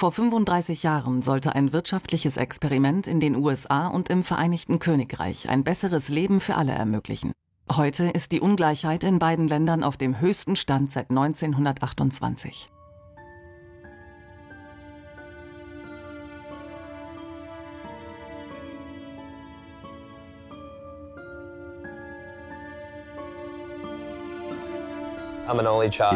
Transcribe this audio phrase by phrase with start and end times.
[0.00, 5.62] Vor 35 Jahren sollte ein wirtschaftliches Experiment in den USA und im Vereinigten Königreich ein
[5.62, 7.32] besseres Leben für alle ermöglichen.
[7.70, 12.70] Heute ist die Ungleichheit in beiden Ländern auf dem höchsten Stand seit 1928.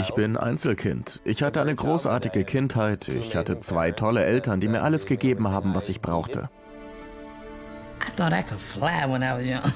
[0.01, 1.21] Ich bin Einzelkind.
[1.25, 3.09] Ich hatte eine großartige Kindheit.
[3.09, 6.49] Ich hatte zwei tolle Eltern, die mir alles gegeben haben, was ich brauchte.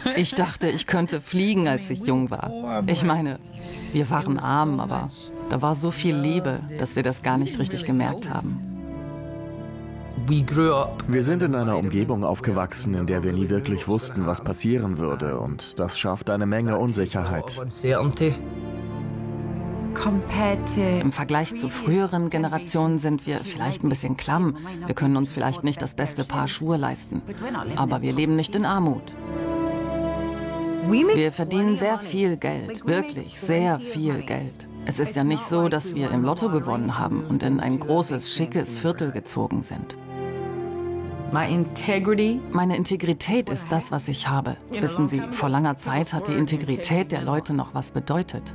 [0.16, 2.82] Ich dachte, ich könnte fliegen, als ich jung war.
[2.86, 3.38] Ich meine,
[3.92, 5.08] wir waren arm, aber
[5.50, 8.64] da war so viel Liebe, dass wir das gar nicht richtig gemerkt haben.
[11.06, 15.38] Wir sind in einer Umgebung aufgewachsen, in der wir nie wirklich wussten, was passieren würde,
[15.38, 17.58] und das schafft eine Menge Unsicherheit.
[21.02, 24.56] Im Vergleich zu früheren Generationen sind wir vielleicht ein bisschen klamm.
[24.86, 27.22] Wir können uns vielleicht nicht das beste Paar Schuhe leisten.
[27.76, 29.02] Aber wir leben nicht in Armut.
[30.88, 34.54] Wir verdienen sehr viel Geld, wirklich sehr viel Geld.
[34.86, 38.32] Es ist ja nicht so, dass wir im Lotto gewonnen haben und in ein großes,
[38.32, 39.96] schickes Viertel gezogen sind.
[41.30, 44.56] Meine Integrität ist das, was ich habe.
[44.70, 48.54] Wissen Sie, vor langer Zeit hat die Integrität der Leute noch was bedeutet.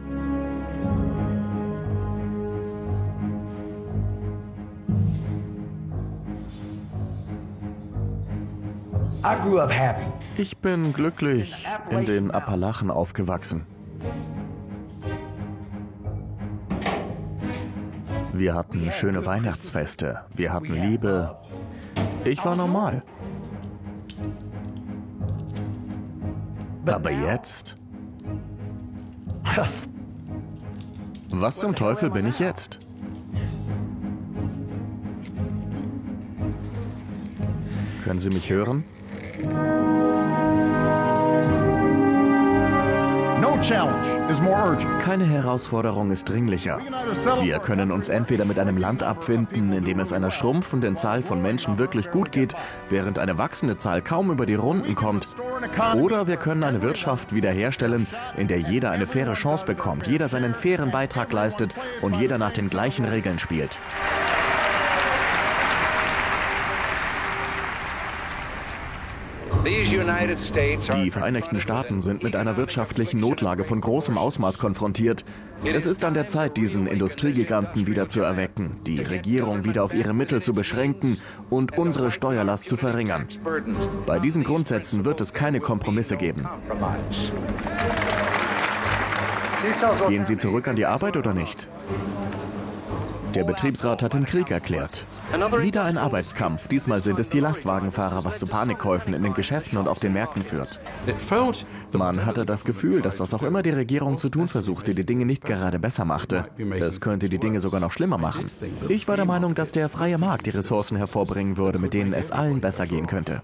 [10.36, 13.66] Ich bin glücklich in den Appalachen aufgewachsen.
[18.34, 21.38] Wir hatten schöne Weihnachtsfeste, wir hatten Liebe.
[22.26, 23.04] Ich war normal.
[26.86, 27.76] Aber jetzt?
[31.30, 32.80] Was zum Teufel bin ich jetzt?
[38.04, 38.84] Können Sie mich hören?
[45.00, 46.80] Keine Herausforderung ist dringlicher.
[47.42, 51.42] Wir können uns entweder mit einem Land abfinden, in dem es einer schrumpfenden Zahl von
[51.42, 52.56] Menschen wirklich gut geht,
[52.90, 55.28] während eine wachsende Zahl kaum über die Runden kommt,
[55.96, 60.54] oder wir können eine Wirtschaft wiederherstellen, in der jeder eine faire Chance bekommt, jeder seinen
[60.54, 63.78] fairen Beitrag leistet und jeder nach den gleichen Regeln spielt.
[70.04, 75.24] Die Vereinigten Staaten sind mit einer wirtschaftlichen Notlage von großem Ausmaß konfrontiert.
[75.64, 80.14] Es ist an der Zeit, diesen Industriegiganten wieder zu erwecken, die Regierung wieder auf ihre
[80.14, 83.28] Mittel zu beschränken und unsere Steuerlast zu verringern.
[84.06, 86.46] Bei diesen Grundsätzen wird es keine Kompromisse geben.
[90.10, 91.70] Gehen Sie zurück an die Arbeit oder nicht?
[93.36, 95.08] Der Betriebsrat hat den Krieg erklärt.
[95.64, 96.68] Wieder ein Arbeitskampf.
[96.68, 100.44] Diesmal sind es die Lastwagenfahrer, was zu Panikkäufen in den Geschäften und auf den Märkten
[100.44, 100.80] führt.
[101.94, 105.26] Man hatte das Gefühl, dass was auch immer die Regierung zu tun versuchte, die Dinge
[105.26, 106.46] nicht gerade besser machte.
[106.80, 108.46] Es könnte die Dinge sogar noch schlimmer machen.
[108.90, 112.32] Ich war der Meinung, dass der freie Markt die Ressourcen hervorbringen würde, mit denen es
[112.32, 113.42] allen besser gehen könnte.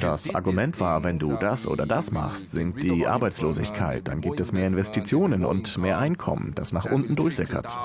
[0.00, 4.52] Das Argument war, wenn du das oder das machst, sinkt die Arbeitslosigkeit, dann gibt es
[4.52, 7.78] mehr Investitionen und mehr Einkommen, das nach unten durchsickert.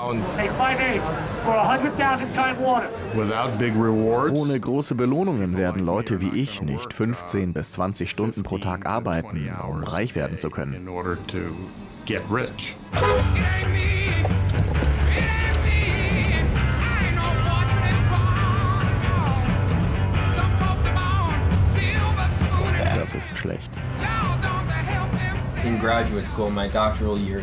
[4.32, 9.48] Ohne große Belohnungen werden Leute wie ich nicht 15 bis 20 Stunden pro Tag arbeiten,
[9.68, 10.86] um reich werden zu können.
[22.94, 23.70] Das ist schlecht.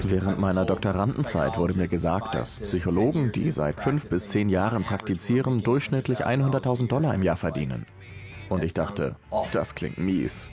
[0.04, 5.62] Während meiner Doktorandenzeit wurde mir gesagt, dass Psychologen, die seit fünf bis zehn Jahren praktizieren,
[5.64, 7.86] durchschnittlich 100.000 Dollar im Jahr verdienen.
[8.50, 9.16] Und ich dachte,
[9.54, 10.50] das klingt mies.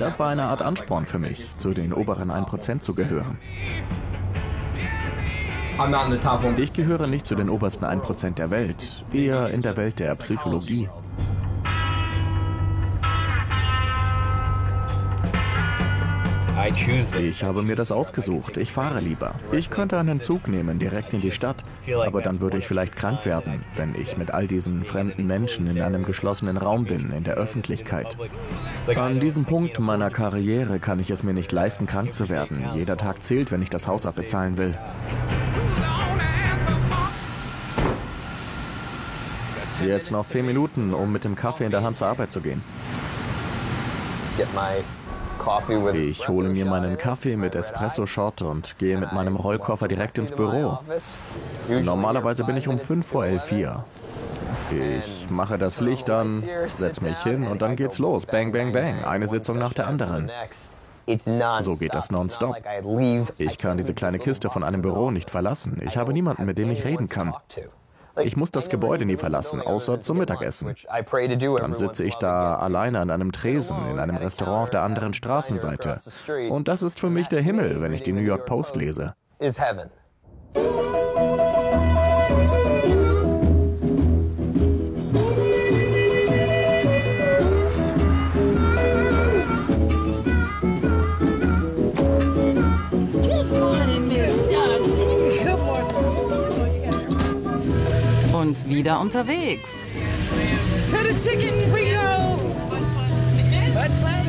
[0.00, 3.38] Das war eine Art Ansporn für mich, zu den oberen 1% zu gehören.
[6.56, 10.88] Ich gehöre nicht zu den obersten 1% der Welt, eher in der Welt der Psychologie.
[17.18, 18.58] Ich habe mir das ausgesucht.
[18.58, 19.34] Ich fahre lieber.
[19.50, 21.62] Ich könnte einen Zug nehmen, direkt in die Stadt.
[22.06, 25.80] Aber dann würde ich vielleicht krank werden, wenn ich mit all diesen fremden Menschen in
[25.80, 28.16] einem geschlossenen Raum bin, in der Öffentlichkeit.
[28.94, 32.66] An diesem Punkt meiner Karriere kann ich es mir nicht leisten, krank zu werden.
[32.74, 34.76] Jeder Tag zählt, wenn ich das Haus abbezahlen will.
[39.82, 42.62] Jetzt noch zehn Minuten, um mit dem Kaffee in der Hand zur Arbeit zu gehen.
[45.94, 50.78] Ich hole mir meinen Kaffee mit Espresso-Shot und gehe mit meinem Rollkoffer direkt ins Büro.
[51.68, 53.84] Normalerweise bin ich um 5 vor 11 hier.
[54.70, 58.26] Ich mache das Licht an, setze mich hin und dann geht's los.
[58.26, 59.04] Bang, bang, bang.
[59.04, 60.30] Eine Sitzung nach der anderen.
[61.60, 62.56] So geht das nonstop.
[63.38, 65.80] Ich kann diese kleine Kiste von einem Büro nicht verlassen.
[65.84, 67.34] Ich habe niemanden, mit dem ich reden kann.
[68.22, 70.74] Ich muss das Gebäude nie verlassen, außer zum Mittagessen.
[70.88, 76.00] Dann sitze ich da alleine an einem Tresen in einem Restaurant auf der anderen Straßenseite.
[76.50, 79.14] Und das ist für mich der Himmel, wenn ich die New York Post lese.
[98.80, 99.68] Wieder unterwegs.
[100.88, 102.38] To the chicken we go.
[103.74, 104.26] But, but.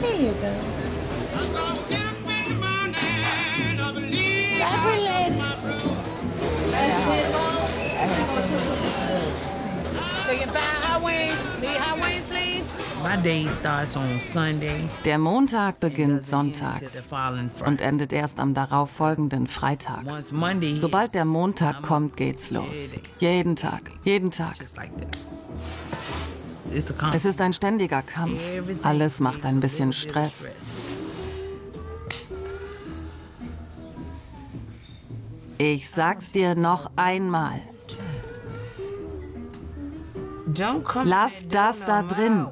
[0.00, 0.52] Here you go.
[4.62, 5.40] Happy lady.
[6.70, 7.66] That's it, Mom.
[10.26, 11.60] So you buy hot wings?
[11.60, 11.98] Need hot
[15.04, 16.82] Der Montag beginnt sonntags
[17.64, 20.04] und endet erst am darauffolgenden Freitag.
[20.74, 22.92] Sobald der Montag kommt, geht's los.
[23.18, 24.56] Jeden Tag, jeden Tag.
[27.12, 28.40] Es ist ein ständiger Kampf.
[28.82, 30.46] Alles macht ein bisschen Stress.
[35.58, 37.60] Ich sag's dir noch einmal.
[41.04, 42.46] Lass das da drin.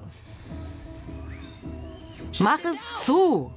[2.41, 3.53] Mach es zu.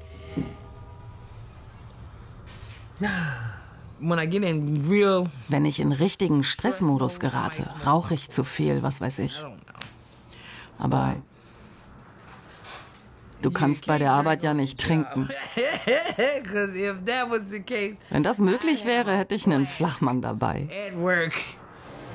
[5.48, 9.44] Wenn ich in richtigen Stressmodus gerate, rauche ich zu viel, was weiß ich.
[10.80, 11.16] Aber
[13.42, 15.30] du kannst bei der Arbeit ja nicht trinken.
[18.10, 20.68] Wenn das möglich wäre, hätte ich einen Flachmann dabei.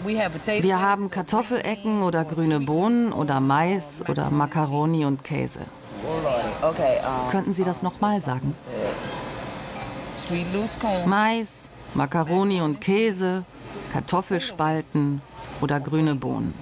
[0.05, 5.61] Wir haben Kartoffelecken oder grüne Bohnen oder Mais oder Macaroni und Käse.
[6.63, 8.55] Okay, um, Könnten Sie das nochmal sagen?
[11.07, 11.49] Mais,
[11.95, 13.45] Macaroni und Käse,
[13.93, 15.21] Kartoffelspalten
[15.61, 16.55] oder grüne Bohnen.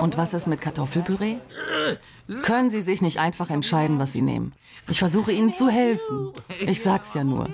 [0.00, 1.36] Und was ist mit Kartoffelpüree?
[2.42, 4.52] Können Sie sich nicht einfach entscheiden, was Sie nehmen?
[4.88, 6.32] Ich versuche Ihnen zu helfen.
[6.66, 7.46] Ich sag's ja nur.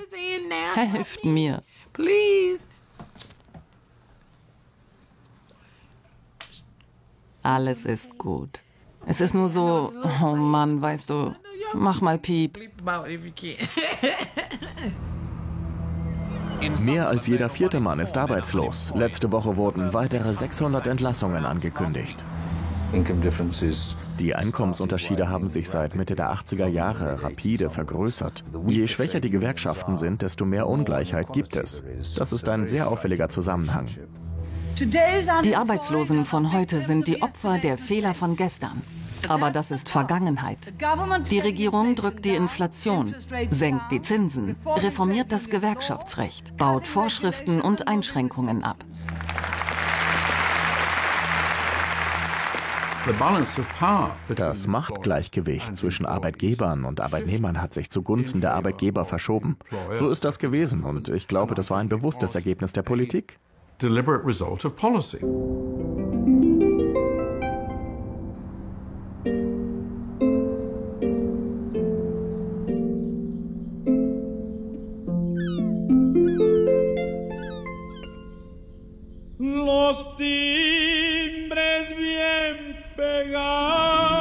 [0.75, 1.61] Helft mir.
[1.93, 2.63] Please.
[7.43, 8.61] Alles ist gut.
[9.05, 9.91] Es ist nur so,
[10.23, 11.33] oh Mann, weißt du,
[11.73, 12.59] mach mal Piep.
[16.79, 18.93] Mehr als jeder vierte Mann ist arbeitslos.
[18.95, 22.23] Letzte Woche wurden weitere 600 Entlassungen angekündigt.
[24.19, 28.43] Die Einkommensunterschiede haben sich seit Mitte der 80er Jahre rapide vergrößert.
[28.67, 31.83] Je schwächer die Gewerkschaften sind, desto mehr Ungleichheit gibt es.
[32.17, 33.87] Das ist ein sehr auffälliger Zusammenhang.
[35.43, 38.81] Die Arbeitslosen von heute sind die Opfer der Fehler von gestern.
[39.27, 40.57] Aber das ist Vergangenheit.
[41.29, 43.13] Die Regierung drückt die Inflation,
[43.51, 48.83] senkt die Zinsen, reformiert das Gewerkschaftsrecht, baut Vorschriften und Einschränkungen ab.
[53.07, 59.05] the balance of power Das Machtgleichgewicht zwischen Arbeitgebern und Arbeitnehmern hat sich zugunsten der Arbeitgeber
[59.05, 59.57] verschoben.
[59.97, 63.39] So ist das gewesen und ich glaube, das war ein bewusstes Ergebnis der Politik.
[63.81, 65.17] Deliberate result of policy.
[79.39, 84.20] los timbres bien pegados.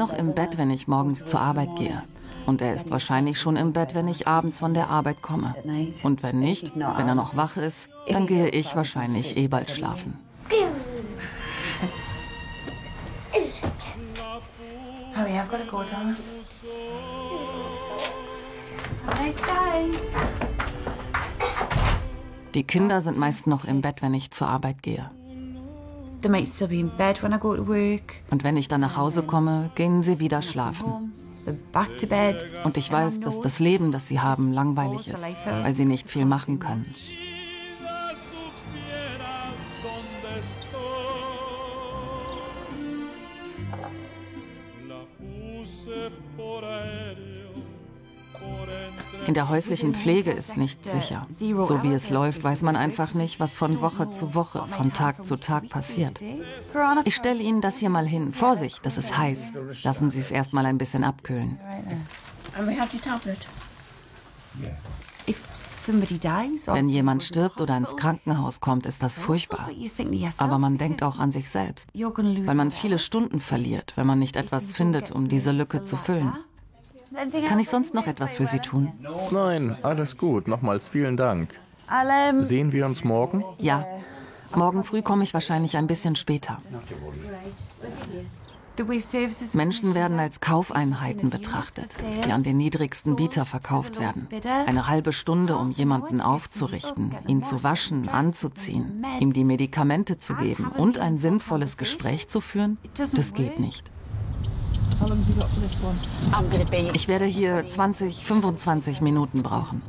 [0.00, 2.02] Noch im Bett, wenn ich morgens zur Arbeit gehe.
[2.46, 5.54] Und er ist wahrscheinlich schon im Bett, wenn ich abends von der Arbeit komme.
[6.02, 10.18] Und wenn nicht, wenn er noch wach ist, dann gehe ich wahrscheinlich eh bald schlafen.
[15.14, 16.16] Honey, I've got to go, darling.
[19.06, 19.90] Have a nice day.
[22.54, 25.10] Die Kinder sind meist noch im Bett, wenn ich zur Arbeit gehe.
[26.22, 28.22] They might still be in bed when I go to work.
[28.30, 31.12] Und wenn ich dann nach Hause komme, gehen sie wieder schlafen.
[31.46, 32.42] They're back to bed.
[32.64, 36.26] Und ich weiß, dass das Leben, das sie haben, langweilig ist, weil sie nicht viel
[36.26, 36.94] machen können.
[49.30, 51.24] In der häuslichen Pflege ist nicht sicher.
[51.30, 55.24] So wie es läuft, weiß man einfach nicht, was von Woche zu Woche, von Tag
[55.24, 56.20] zu Tag passiert.
[57.04, 58.32] Ich stelle Ihnen das hier mal hin.
[58.32, 59.38] Vorsicht, das ist heiß.
[59.84, 61.60] Lassen Sie es erst mal ein bisschen abkühlen.
[66.66, 69.70] Wenn jemand stirbt oder ins Krankenhaus kommt, ist das furchtbar.
[70.38, 72.98] Aber man denkt auch an sich selbst, weil man viele.
[72.98, 76.32] Stunden verliert, wenn man nicht etwas findet, um diese Lücke zu füllen.
[77.48, 78.92] Kann ich sonst noch etwas für Sie tun?
[79.30, 80.46] Nein, alles gut.
[80.46, 81.58] Nochmals vielen Dank.
[82.40, 83.44] Sehen wir uns morgen?
[83.58, 83.84] Ja.
[84.54, 86.58] Morgen früh komme ich wahrscheinlich ein bisschen später.
[89.54, 91.92] Menschen werden als Kaufeinheiten betrachtet,
[92.24, 94.26] die an den niedrigsten Bieter verkauft werden.
[94.66, 100.68] Eine halbe Stunde, um jemanden aufzurichten, ihn zu waschen, anzuziehen, ihm die Medikamente zu geben
[100.68, 103.90] und ein sinnvolles Gespräch zu führen, das geht nicht.
[106.92, 109.82] Ich werde hier 20, 25 Minuten brauchen.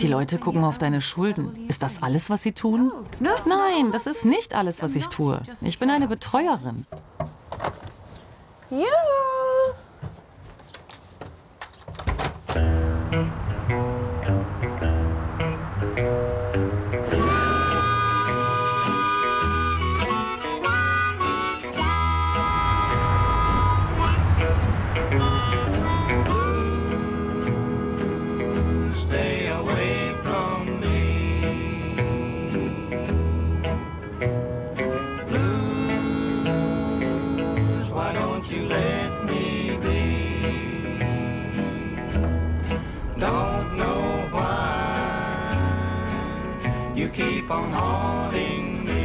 [0.00, 1.66] Die Leute gucken auf deine Schulden.
[1.68, 2.92] Ist das alles, was sie tun?
[3.20, 5.42] Nein, das ist nicht alles, was ich tue.
[5.62, 6.86] Ich bin eine Betreuerin.
[8.70, 8.86] You.
[47.72, 49.00] Haunting me.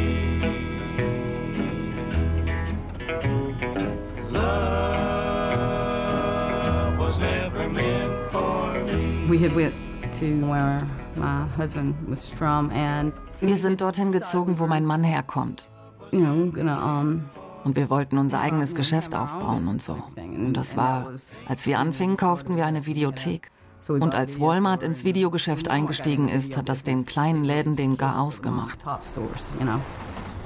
[5.65, 9.27] Love was never meant for me.
[9.27, 9.73] We had went
[10.19, 10.81] to where
[11.15, 15.67] my husband was from and Wir sind dorthin gezogen, wo mein Mann herkommt.
[16.11, 17.29] you know gonna um
[17.65, 19.97] Und wir wollten unser eigenes Geschäft aufbauen und so.
[20.15, 23.49] Und das war, als wir anfingen, kauften wir eine Videothek.
[23.89, 28.81] Und als Walmart ins Videogeschäft eingestiegen ist, hat das den kleinen Läden den gar ausgemacht.
[28.81, 29.79] top stores, you know.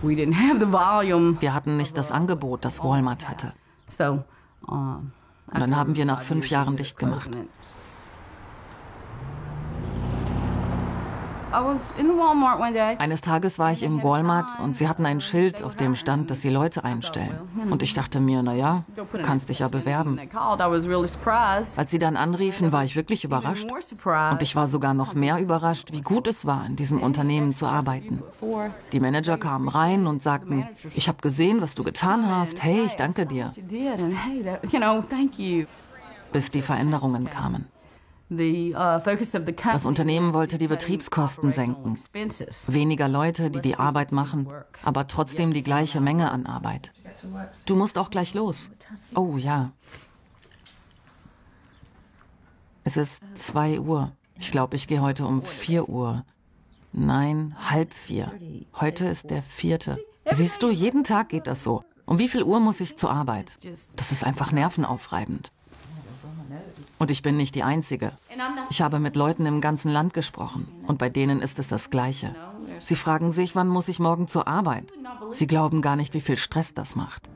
[0.01, 3.53] We didn't have the volume, Wir hatten nicht das Angebot, das Walmart hatte.
[4.67, 5.11] um,
[5.51, 7.29] Und dann haben wir nach fünf Jahren dicht gemacht.
[7.31, 7.47] I was in the Walmart one day.
[11.51, 16.41] Eines Tages war ich im Walmart und sie hatten ein Schild, auf dem stand, dass
[16.41, 17.39] sie Leute einstellen.
[17.69, 18.83] Und ich dachte mir, na ja,
[19.23, 20.19] kannst dich ja bewerben.
[21.77, 23.67] Als sie dann anriefen, war ich wirklich überrascht.
[24.31, 27.65] Und ich war sogar noch mehr überrascht, wie gut es war, in diesem Unternehmen zu
[27.65, 28.21] arbeiten.
[28.91, 32.61] Die Manager kamen rein und sagten, ich habe gesehen, was du getan hast.
[32.63, 33.51] Hey, ich danke dir.
[36.31, 37.78] Bis die Veränderungen kamen.
[38.29, 41.95] Das Unternehmen wollte die Betriebskosten senken.
[42.67, 44.47] Weniger Leute, die die Arbeit machen,
[44.83, 46.91] aber trotzdem die gleiche Menge an Arbeit.
[47.65, 48.69] Du musst auch gleich los.
[49.15, 49.71] Oh ja.
[52.83, 54.11] Es ist zwei Uhr.
[54.39, 56.23] Ich glaube, ich gehe heute um vier Uhr.
[56.91, 58.31] Nein, halb vier.
[58.79, 59.97] Heute ist der vierte.
[60.31, 61.83] Siehst du, jeden Tag geht das so.
[62.05, 63.57] Um wie viel Uhr muss ich zur Arbeit?
[63.95, 65.51] Das ist einfach nervenaufreibend.
[66.97, 68.11] Und ich bin nicht die Einzige.
[68.69, 72.35] Ich habe mit Leuten im ganzen Land gesprochen und bei denen ist es das Gleiche.
[72.79, 74.85] Sie fragen sich, wann muss ich morgen zur Arbeit?
[75.31, 77.29] Sie glauben gar nicht, wie viel Stress das macht.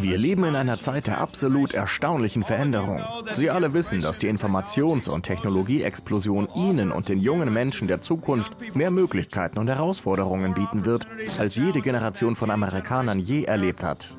[0.00, 3.02] Wir leben in einer Zeit der absolut erstaunlichen Veränderung.
[3.36, 8.52] Sie alle wissen, dass die Informations- und Technologieexplosion Ihnen und den jungen Menschen der Zukunft
[8.74, 14.16] mehr Möglichkeiten und Herausforderungen bieten wird, als jede Generation von Amerikanern je erlebt hat.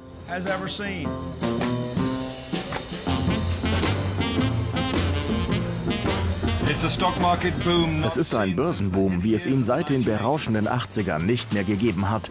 [8.04, 12.30] Es ist ein Börsenboom, wie es ihn seit den berauschenden 80ern nicht mehr gegeben hat.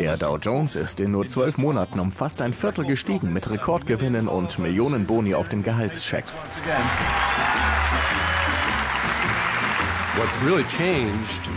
[0.00, 4.26] Der Dow Jones ist in nur zwölf Monaten um fast ein Viertel gestiegen mit Rekordgewinnen
[4.26, 6.46] und Millionen Boni auf den Gehaltschecks.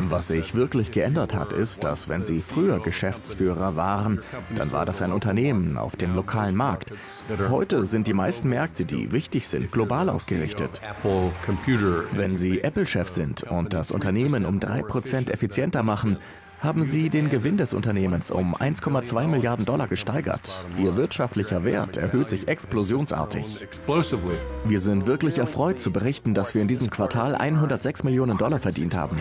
[0.09, 4.21] Was sich wirklich geändert hat, ist, dass wenn Sie früher Geschäftsführer waren,
[4.55, 6.93] dann war das ein Unternehmen auf dem lokalen Markt.
[7.49, 10.81] Heute sind die meisten Märkte, die wichtig sind, global ausgerichtet.
[12.11, 16.17] Wenn Sie Apple-Chef sind und das Unternehmen um 3% effizienter machen,
[16.59, 20.65] haben sie den Gewinn des Unternehmens um 1,2 Milliarden Dollar gesteigert.
[20.77, 23.67] Ihr wirtschaftlicher Wert erhöht sich explosionsartig.
[24.65, 28.95] Wir sind wirklich erfreut zu berichten, dass wir in diesem Quartal 106 Millionen Dollar verdient
[28.95, 29.17] haben.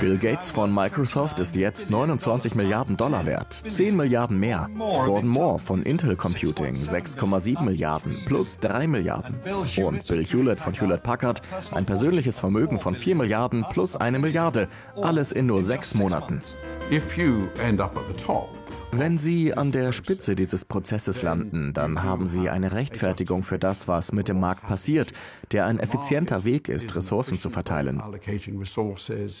[0.00, 4.68] Bill Gates von Microsoft ist jetzt 29 Milliarden Dollar wert, 10 Milliarden mehr.
[4.76, 9.40] Gordon Moore von Intel Computing 6,7 Milliarden plus 3 Milliarden.
[9.76, 11.40] Und Bill Hewlett von Hewlett Packard
[11.70, 14.68] ein persönliches Vermögen von 4 Milliarden plus eine Milliarde.
[15.00, 16.42] Alles in nur sechs Monaten.
[16.90, 18.55] If you end up at the top,
[18.98, 23.88] wenn Sie an der Spitze dieses Prozesses landen, dann haben Sie eine Rechtfertigung für das,
[23.88, 25.12] was mit dem Markt passiert,
[25.52, 28.02] der ein effizienter Weg ist, Ressourcen zu verteilen.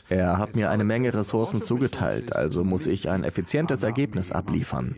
[0.08, 4.94] Er hat mir eine Menge Ressourcen zugeteilt, also muss ich ein effizientes Ergebnis abliefern.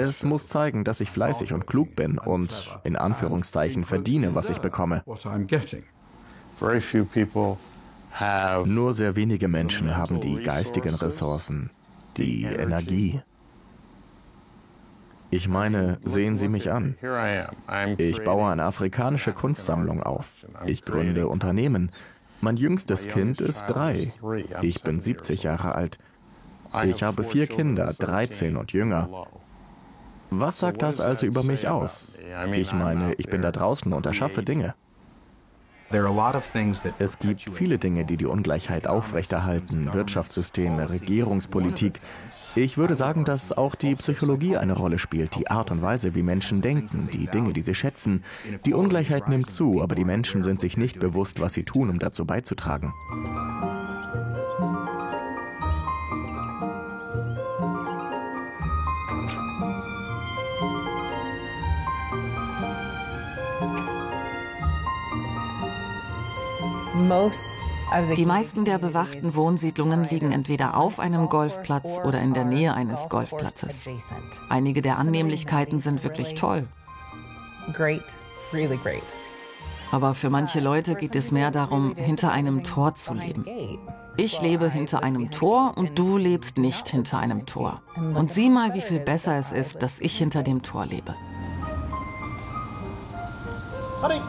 [0.00, 4.58] Es muss zeigen, dass ich fleißig und klug bin und in Anführungszeichen verdiene, was ich
[4.58, 5.02] bekomme.
[8.66, 11.70] Nur sehr wenige Menschen haben die geistigen Ressourcen,
[12.16, 13.22] die Energie.
[15.32, 16.96] Ich meine, sehen Sie mich an.
[17.98, 20.44] Ich baue eine afrikanische Kunstsammlung auf.
[20.66, 21.92] Ich gründe Unternehmen.
[22.40, 24.10] Mein jüngstes Kind ist drei.
[24.62, 25.98] Ich bin 70 Jahre alt.
[26.84, 29.26] Ich habe vier Kinder, 13 und jünger.
[30.30, 32.18] Was sagt das also über mich aus?
[32.52, 34.74] Ich meine, ich bin da draußen und erschaffe Dinge.
[36.98, 42.00] Es gibt viele Dinge, die die Ungleichheit aufrechterhalten, Wirtschaftssysteme, Regierungspolitik.
[42.54, 46.22] Ich würde sagen, dass auch die Psychologie eine Rolle spielt, die Art und Weise, wie
[46.22, 48.22] Menschen denken, die Dinge, die sie schätzen.
[48.64, 51.98] Die Ungleichheit nimmt zu, aber die Menschen sind sich nicht bewusst, was sie tun, um
[51.98, 52.92] dazu beizutragen.
[68.16, 73.08] Die meisten der bewachten Wohnsiedlungen liegen entweder auf einem Golfplatz oder in der Nähe eines
[73.08, 73.80] Golfplatzes.
[74.48, 76.66] Einige der Annehmlichkeiten sind wirklich toll.
[79.92, 83.44] Aber für manche Leute geht es mehr darum, hinter einem Tor zu leben.
[84.16, 87.80] Ich lebe hinter einem Tor und du lebst nicht hinter einem Tor.
[87.96, 91.14] Und sieh mal, wie viel besser es ist, dass ich hinter dem Tor lebe.
[94.02, 94.20] Honey.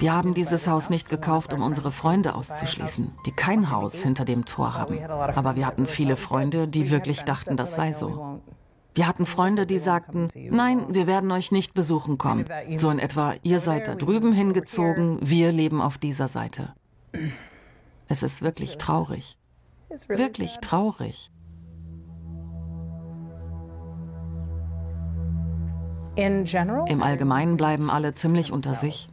[0.00, 4.44] Wir haben dieses Haus nicht gekauft, um unsere Freunde auszuschließen, die kein Haus hinter dem
[4.44, 4.98] Tor haben.
[5.04, 8.40] Aber wir hatten viele Freunde, die wirklich dachten, das sei so.
[8.94, 12.44] Wir hatten Freunde, die sagten, nein, wir werden euch nicht besuchen kommen.
[12.76, 16.74] So in etwa, ihr seid da drüben hingezogen, wir leben auf dieser Seite.
[18.06, 19.36] Es ist wirklich traurig.
[20.08, 21.30] Wirklich traurig.
[26.16, 29.06] Im Allgemeinen bleiben alle ziemlich unter sich.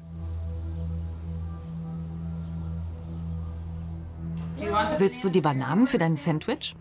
[4.97, 6.75] Willst du die Bananen für dein Sandwich?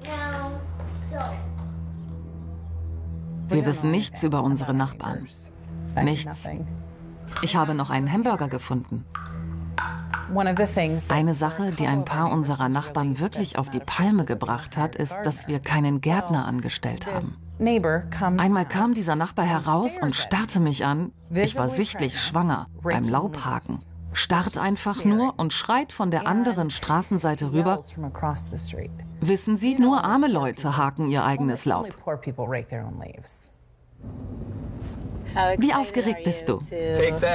[3.48, 5.28] Wir wissen nichts über unsere Nachbarn.
[6.02, 6.44] Nichts.
[7.42, 9.04] Ich habe noch einen Hamburger gefunden.
[11.08, 15.46] Eine Sache, die ein paar unserer Nachbarn wirklich auf die Palme gebracht hat, ist, dass
[15.46, 17.36] wir keinen Gärtner angestellt haben.
[18.38, 21.12] Einmal kam dieser Nachbar heraus und starrte mich an.
[21.30, 23.80] Ich war sichtlich schwanger beim Laubhaken
[24.14, 27.80] starrt einfach nur und schreit von der anderen Straßenseite rüber.
[29.20, 31.88] Wissen Sie, nur arme Leute haken ihr eigenes Laub.
[35.58, 36.60] Wie aufgeregt bist du?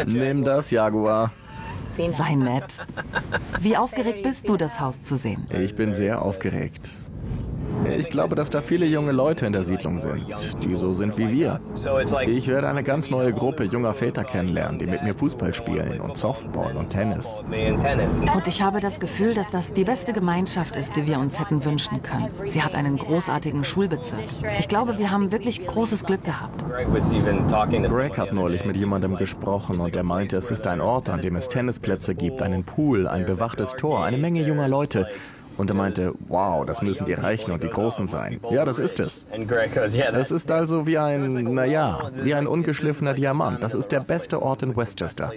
[0.08, 1.32] Nimm das, Jaguar.
[2.12, 2.64] Sei nett.
[3.60, 5.46] Wie aufgeregt bist du, das Haus zu sehen?
[5.52, 6.96] Ich bin sehr aufgeregt.
[7.86, 11.32] Ich glaube, dass da viele junge Leute in der Siedlung sind, die so sind wie
[11.32, 11.58] wir.
[12.28, 16.18] Ich werde eine ganz neue Gruppe junger Väter kennenlernen, die mit mir Fußball spielen und
[16.18, 17.42] Softball und Tennis.
[17.50, 21.64] Und ich habe das Gefühl, dass das die beste Gemeinschaft ist, die wir uns hätten
[21.64, 22.30] wünschen können.
[22.46, 24.20] Sie hat einen großartigen Schulbezirk.
[24.60, 26.64] Ich glaube, wir haben wirklich großes Glück gehabt.
[27.88, 31.36] Greg hat neulich mit jemandem gesprochen und er meinte, es ist ein Ort, an dem
[31.36, 35.08] es Tennisplätze gibt, einen Pool, ein bewachtes Tor, eine Menge junger Leute.
[35.60, 38.40] Und er meinte, wow, das müssen die Reichen und die Großen sein.
[38.50, 39.28] Ja, das ist es.
[40.14, 43.62] Es ist also wie ein, naja, wie ein ungeschliffener Diamant.
[43.62, 45.34] Das ist der beste Ort in Westchester.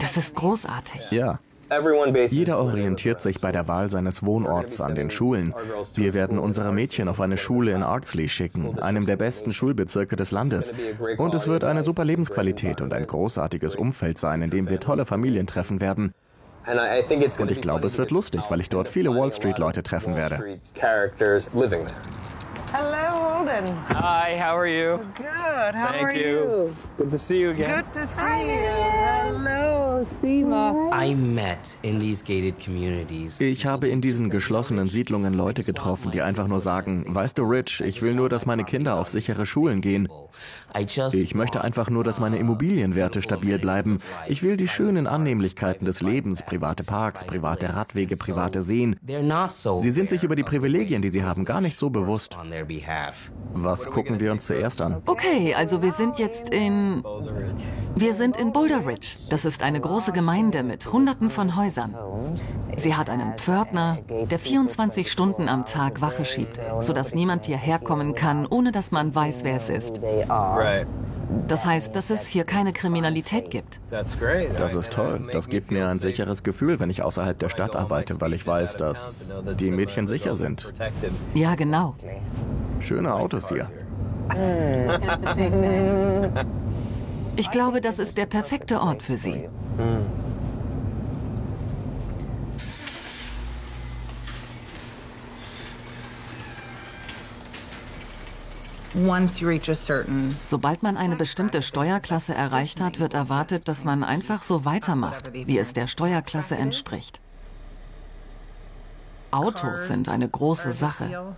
[0.00, 1.12] Das ist großartig.
[1.12, 1.38] Ja.
[2.28, 5.54] Jeder orientiert sich bei der Wahl seines Wohnorts an den Schulen.
[5.94, 10.32] Wir werden unsere Mädchen auf eine Schule in Ardsley schicken, einem der besten Schulbezirke des
[10.32, 10.72] Landes.
[11.16, 15.04] Und es wird eine super Lebensqualität und ein großartiges Umfeld sein, in dem wir tolle
[15.04, 16.12] Familien treffen werden.
[17.38, 20.58] Und ich glaube, es wird lustig, weil ich dort viele Wall Street-Leute treffen werde.
[22.70, 23.64] Hello, Holden.
[23.88, 24.98] Hi, how are you?
[25.16, 25.74] Good.
[25.74, 26.66] How Thank are you.
[26.66, 26.70] you?
[26.98, 27.82] Good to see you again.
[27.82, 29.42] Good to see Hi, you.
[29.42, 29.78] Hello.
[33.40, 37.80] Ich habe in diesen geschlossenen Siedlungen Leute getroffen, die einfach nur sagen, weißt du, Rich,
[37.80, 40.08] ich will nur, dass meine Kinder auf sichere Schulen gehen.
[41.12, 44.00] Ich möchte einfach nur, dass meine Immobilienwerte stabil bleiben.
[44.28, 48.96] Ich will die schönen Annehmlichkeiten des Lebens, private Parks, private Radwege, private Seen.
[49.80, 52.38] Sie sind sich über die Privilegien, die sie haben, gar nicht so bewusst.
[53.54, 55.02] Was gucken wir uns zuerst an?
[55.06, 57.02] Okay, also wir sind jetzt in...
[57.96, 59.16] Wir sind in Boulder Ridge.
[59.30, 61.96] Das ist eine große Gemeinde mit Hunderten von Häusern.
[62.76, 63.98] Sie hat einen Pförtner,
[64.30, 69.12] der 24 Stunden am Tag Wache schiebt, sodass niemand hierher kommen kann, ohne dass man
[69.12, 70.00] weiß, wer es ist.
[71.46, 73.78] Das heißt, dass es hier keine Kriminalität gibt.
[73.90, 75.28] Das ist toll.
[75.32, 78.76] Das gibt mir ein sicheres Gefühl, wenn ich außerhalb der Stadt arbeite, weil ich weiß,
[78.76, 80.72] dass die Mädchen sicher sind.
[81.34, 81.94] Ja, genau.
[82.80, 83.66] Schöne Autos hier.
[87.36, 89.48] Ich glaube, das ist der perfekte Ort für sie.
[100.46, 105.58] Sobald man eine bestimmte Steuerklasse erreicht hat, wird erwartet, dass man einfach so weitermacht, wie
[105.58, 107.20] es der Steuerklasse entspricht.
[109.30, 111.34] Autos sind eine große Sache.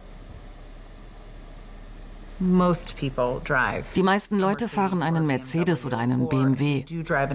[3.94, 6.84] Die meisten Leute fahren einen Mercedes oder einen BMW.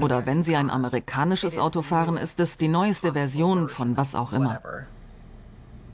[0.02, 4.34] Oder wenn sie ein amerikanisches Auto fahren, ist es die neueste Version von was auch
[4.34, 4.62] immer.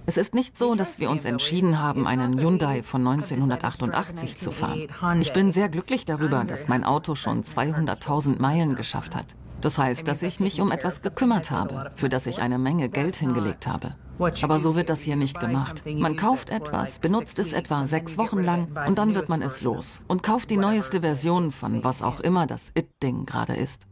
[0.07, 4.87] Es ist nicht so, dass wir uns entschieden haben, einen Hyundai von 1988 zu fahren.
[5.21, 9.25] Ich bin sehr glücklich darüber, dass mein Auto schon 200.000 Meilen geschafft hat.
[9.61, 13.15] Das heißt, dass ich mich um etwas gekümmert habe, für das ich eine Menge Geld
[13.15, 13.95] hingelegt habe.
[14.41, 15.83] Aber so wird das hier nicht gemacht.
[15.85, 20.01] Man kauft etwas, benutzt es etwa sechs Wochen lang und dann wird man es los
[20.07, 23.87] und kauft die neueste Version von was auch immer das It-Ding gerade ist.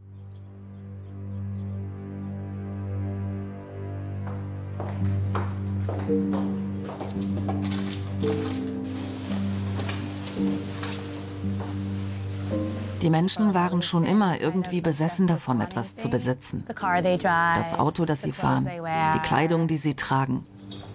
[13.02, 16.64] Die Menschen waren schon immer irgendwie besessen davon, etwas zu besitzen.
[16.68, 18.68] Das Auto, das sie fahren,
[19.14, 20.46] die Kleidung, die sie tragen.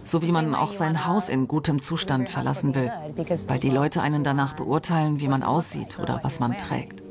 [0.03, 2.91] So wie man auch sein Haus in gutem Zustand verlassen will,
[3.47, 7.01] weil die Leute einen danach beurteilen, wie man aussieht oder was man trägt.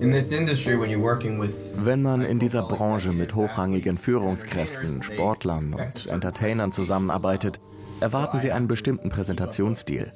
[0.00, 0.12] Wenn
[2.02, 7.58] man in dieser Branche mit hochrangigen Führungskräften, Sportlern und Entertainern zusammenarbeitet,
[8.00, 10.06] erwarten sie einen bestimmten Präsentationsstil.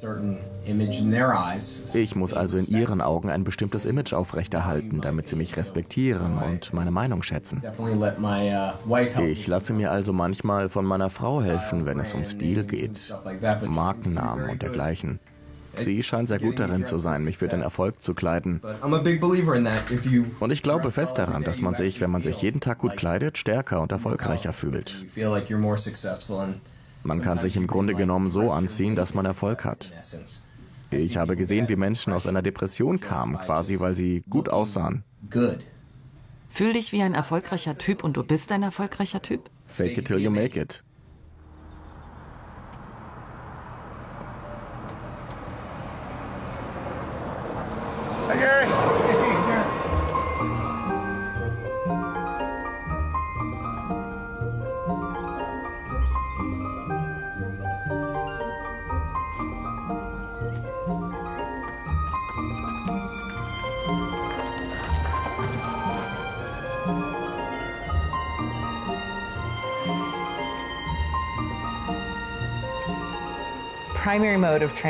[1.95, 6.73] Ich muss also in ihren Augen ein bestimmtes Image aufrechterhalten, damit sie mich respektieren und
[6.73, 7.61] meine Meinung schätzen.
[9.27, 13.13] Ich lasse mir also manchmal von meiner Frau helfen, wenn es um Stil geht,
[13.67, 15.19] Markennamen und dergleichen.
[15.75, 18.61] Sie scheint sehr gut darin zu sein, mich für den Erfolg zu kleiden.
[20.41, 23.39] Und ich glaube fest daran, dass man sich, wenn man sich jeden Tag gut kleidet,
[23.39, 24.97] stärker und erfolgreicher fühlt.
[27.05, 29.93] Man kann sich im Grunde genommen so anziehen, dass man Erfolg hat.
[30.91, 35.05] Ich habe gesehen, wie Menschen aus einer Depression kamen, quasi weil sie gut aussahen.
[36.51, 39.49] Fühl dich wie ein erfolgreicher Typ und du bist ein erfolgreicher Typ?
[39.67, 40.85] Fake it till you make it.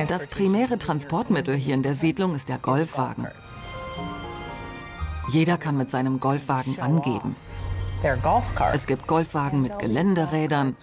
[0.09, 3.29] Das primäre Transportmittel hier in der Siedlung ist der Golfwagen.
[5.29, 7.37] Jeder kann mit seinem Golfwagen angeben.
[8.73, 10.75] Es gibt Golfwagen mit Geländerädern.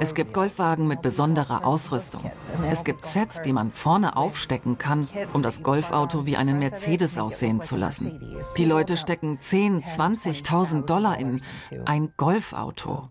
[0.00, 2.28] Es gibt Golfwagen mit besonderer Ausrüstung.
[2.68, 7.62] Es gibt Sets, die man vorne aufstecken kann, um das Golfauto wie einen Mercedes aussehen
[7.62, 8.20] zu lassen.
[8.56, 11.40] Die Leute stecken 10, 20.000 Dollar in
[11.84, 13.08] ein Golfauto.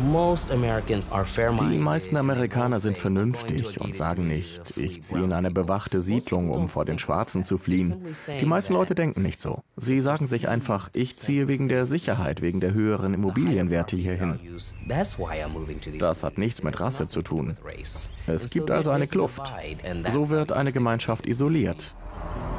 [0.00, 6.68] Die meisten Amerikaner sind vernünftig und sagen nicht, ich ziehe in eine bewachte Siedlung, um
[6.68, 7.96] vor den Schwarzen zu fliehen.
[8.40, 9.62] Die meisten Leute denken nicht so.
[9.76, 14.38] Sie sagen sich einfach, ich ziehe wegen der Sicherheit, wegen der höheren Immobilienwerte hierhin.
[15.98, 17.56] Das hat nichts mit Rasse zu tun.
[18.26, 19.42] Es gibt also eine Kluft.
[20.12, 21.96] So wird eine Gemeinschaft isoliert.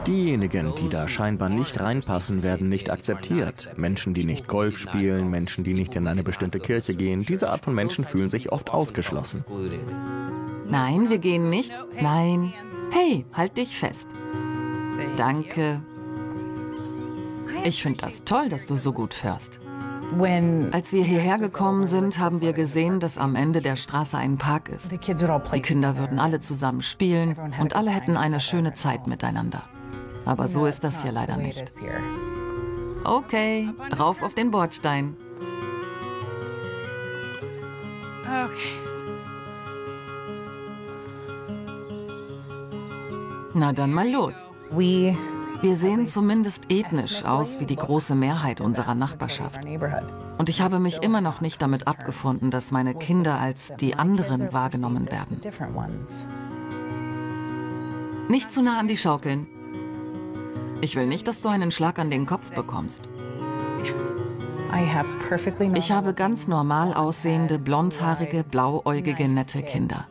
[0.07, 3.77] Diejenigen, die da scheinbar nicht reinpassen, werden nicht akzeptiert.
[3.77, 7.63] Menschen, die nicht Golf spielen, Menschen, die nicht in eine bestimmte Kirche gehen, diese Art
[7.63, 9.43] von Menschen fühlen sich oft ausgeschlossen.
[10.67, 11.71] Nein, wir gehen nicht.
[12.01, 12.53] Nein.
[12.91, 14.07] Hey, halt dich fest.
[15.17, 15.81] Danke.
[17.63, 19.59] Ich finde das toll, dass du so gut fährst.
[20.71, 24.69] Als wir hierher gekommen sind, haben wir gesehen, dass am Ende der Straße ein Park
[24.69, 24.91] ist.
[24.91, 24.97] Die
[25.61, 29.61] Kinder würden alle zusammen spielen und alle hätten eine schöne Zeit miteinander.
[30.25, 31.63] Aber so ist das hier leider nicht.
[33.03, 35.15] Okay, rauf auf den Bordstein.
[43.53, 44.33] Na dann mal los.
[45.61, 49.59] Wir sehen zumindest ethnisch aus wie die große Mehrheit unserer Nachbarschaft.
[50.37, 54.53] Und ich habe mich immer noch nicht damit abgefunden, dass meine Kinder als die anderen
[54.53, 55.41] wahrgenommen werden.
[58.29, 59.47] Nicht zu nah an die Schaukeln.
[60.81, 63.01] Ich will nicht, dass du einen Schlag an den Kopf bekommst.
[65.75, 70.07] Ich habe ganz normal aussehende, blondhaarige, blauäugige, nette Kinder.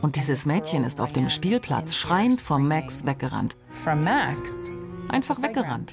[0.00, 3.56] Und dieses Mädchen ist auf dem Spielplatz schreiend vom Max weggerannt.
[5.08, 5.92] Einfach weggerannt.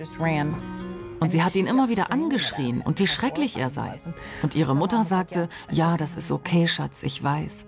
[1.20, 3.96] Und sie hat ihn immer wieder angeschrien und wie schrecklich er sei.
[4.42, 7.66] Und ihre Mutter sagte, ja, das ist okay, Schatz, ich weiß.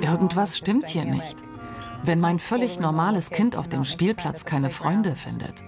[0.00, 1.36] Irgendwas stimmt hier nicht.
[2.02, 5.62] Wenn mein völlig normales Kind auf dem Spielplatz keine Freunde findet.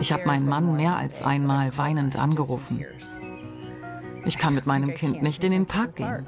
[0.00, 2.84] Ich habe meinen Mann mehr als einmal weinend angerufen.
[4.24, 6.26] Ich kann mit meinem Kind nicht in den Park gehen.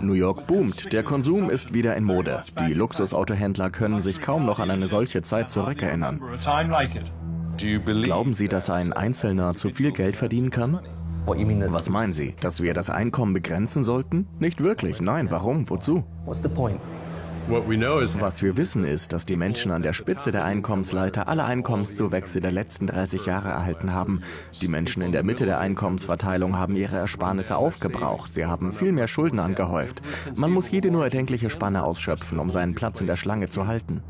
[0.00, 0.92] New York boomt.
[0.92, 2.44] Der Konsum ist wieder in Mode.
[2.60, 6.20] Die Luxusautohändler können sich kaum noch an eine solche Zeit zurückerinnern.
[8.02, 10.80] Glauben Sie, dass ein Einzelner zu viel Geld verdienen kann?
[11.24, 12.34] Was meinen Sie?
[12.40, 14.26] Dass wir das Einkommen begrenzen sollten?
[14.40, 15.00] Nicht wirklich.
[15.00, 15.70] Nein, warum?
[15.70, 16.02] Wozu?
[17.48, 22.52] Was wir wissen ist, dass die Menschen an der Spitze der Einkommensleiter alle Einkommenszuwächse der
[22.52, 24.20] letzten 30 Jahre erhalten haben.
[24.60, 28.32] Die Menschen in der Mitte der Einkommensverteilung haben ihre Ersparnisse aufgebraucht.
[28.32, 30.02] Sie haben viel mehr Schulden angehäuft.
[30.36, 34.02] Man muss jede nur erdenkliche Spanne ausschöpfen, um seinen Platz in der Schlange zu halten.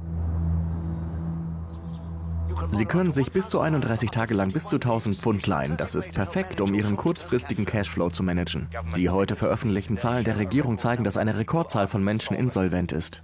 [2.74, 5.76] Sie können sich bis zu 31 Tage lang bis zu 1000 Pfund leihen.
[5.76, 8.68] Das ist perfekt, um Ihren kurzfristigen Cashflow zu managen.
[8.96, 13.20] Die heute veröffentlichten Zahlen der Regierung zeigen, dass eine Rekordzahl von Menschen insolvent ist.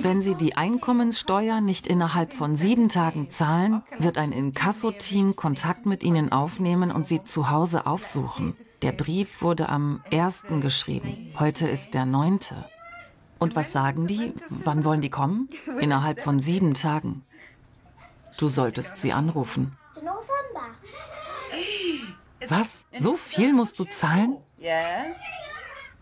[0.00, 6.04] Wenn Sie die Einkommenssteuer nicht innerhalb von sieben Tagen zahlen, wird ein Inkasso-Team Kontakt mit
[6.04, 8.54] Ihnen aufnehmen und Sie zu Hause aufsuchen.
[8.82, 10.44] Der Brief wurde am 1.
[10.60, 11.32] geschrieben.
[11.40, 12.38] Heute ist der 9.
[13.40, 14.32] Und was sagen die?
[14.64, 15.48] Wann wollen die kommen?
[15.80, 17.24] Innerhalb von sieben Tagen.
[18.40, 19.76] Du solltest sie anrufen.
[22.48, 22.86] Was?
[22.98, 24.38] So viel musst du zahlen?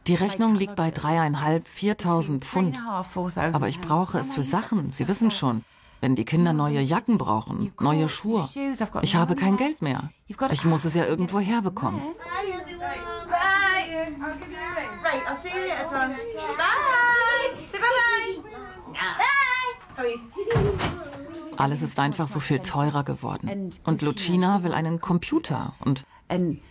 [0.07, 2.81] Die Rechnung liegt bei dreieinhalb, viertausend Pfund.
[3.35, 4.81] Aber ich brauche es für Sachen.
[4.83, 5.64] Sie wissen schon.
[6.01, 8.48] Wenn die Kinder neue Jacken brauchen, neue Schuhe.
[9.03, 10.11] Ich habe kein Geld mehr.
[10.29, 12.01] Ich muss es ja irgendwo herbekommen.
[21.58, 23.72] Alles ist einfach so viel teurer geworden.
[23.84, 25.74] Und Lucina will einen Computer.
[25.80, 26.06] Und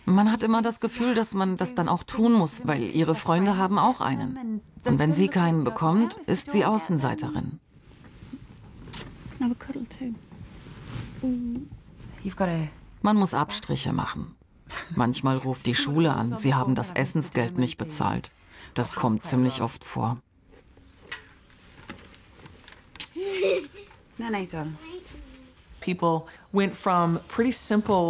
[0.06, 3.58] man hat immer das Gefühl, dass man das dann auch tun muss, weil ihre Freunde
[3.58, 4.62] haben auch einen.
[4.86, 7.60] Und wenn sie keinen bekommt, ist sie Außenseiterin.
[13.02, 14.34] Man muss Abstriche machen.
[14.94, 18.30] Manchmal ruft die Schule an, sie haben das Essensgeld nicht bezahlt.
[18.72, 20.18] Das kommt ziemlich oft vor.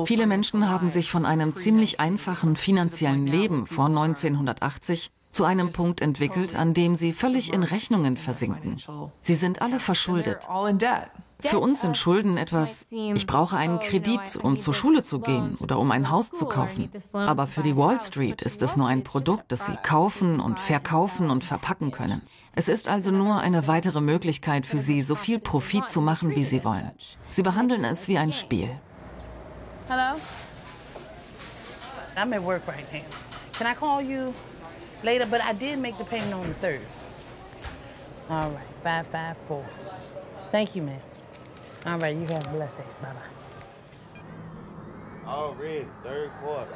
[0.07, 6.01] Viele Menschen haben sich von einem ziemlich einfachen finanziellen Leben vor 1980 zu einem Punkt
[6.01, 8.79] entwickelt, an dem sie völlig in Rechnungen versinken.
[9.21, 10.49] Sie sind alle verschuldet.
[11.41, 15.79] Für uns sind Schulden etwas, ich brauche einen Kredit, um zur Schule zu gehen oder
[15.79, 16.91] um ein Haus zu kaufen.
[17.13, 21.31] Aber für die Wall Street ist es nur ein Produkt, das sie kaufen und verkaufen
[21.31, 22.23] und verpacken können.
[22.55, 26.43] Es ist also nur eine weitere Möglichkeit für sie, so viel Profit zu machen, wie
[26.43, 26.91] sie wollen.
[27.31, 28.71] Sie behandeln es wie ein Spiel.
[29.89, 30.19] Hello?
[32.17, 33.01] I'm at work right now.
[33.57, 34.35] Can I call you
[35.05, 35.25] later?
[35.25, 36.81] But I did make the payment on the third.
[38.29, 39.65] All right, 554.
[40.51, 41.08] Thank you, man.
[41.87, 42.85] All right, you have a blessed day.
[43.03, 43.31] Bye-bye.
[45.27, 46.67] 'Already, third quarter.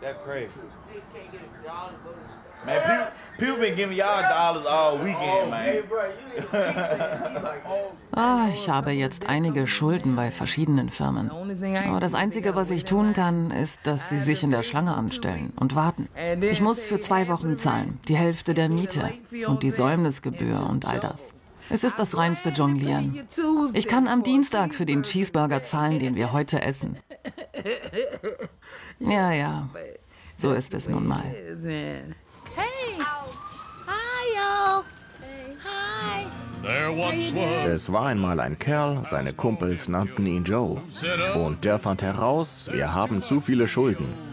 [0.00, 0.62] 554.
[0.62, 1.10] 554.
[1.12, 1.50] Thank you, man.
[1.68, 2.56] All right, you have a blessed day.
[2.56, 2.56] Bye bye.
[2.56, 2.60] All bye.
[2.60, 2.60] 554.
[2.60, 2.60] 554.
[2.60, 2.64] That's crazy.
[2.64, 3.06] Man, people,
[3.38, 5.82] people been giving y'all dollars all weekend, man.
[8.14, 11.30] Ah, ich habe jetzt einige Schulden bei verschiedenen Firmen.
[11.86, 15.52] Aber das Einzige, was ich tun kann, ist, dass sie sich in der Schlange anstellen
[15.60, 16.08] und warten.
[16.40, 19.10] Ich muss für zwei Wochen zahlen, die Hälfte der Miete
[19.46, 21.32] und die Säumnisgebühr und all das.
[21.70, 23.20] Es ist das reinste Jonglieren.
[23.74, 26.96] Ich kann am Dienstag für den Cheeseburger zahlen, den wir heute essen.
[28.98, 29.68] Ja, ja,
[30.36, 31.22] so ist es nun mal.
[31.22, 31.94] Hey!
[32.56, 33.30] Hi!
[36.64, 37.66] Hi!
[37.66, 40.82] Es war einmal ein Kerl, seine Kumpels nannten ihn Joe.
[41.34, 44.29] Und der fand heraus, wir haben zu viele Schulden.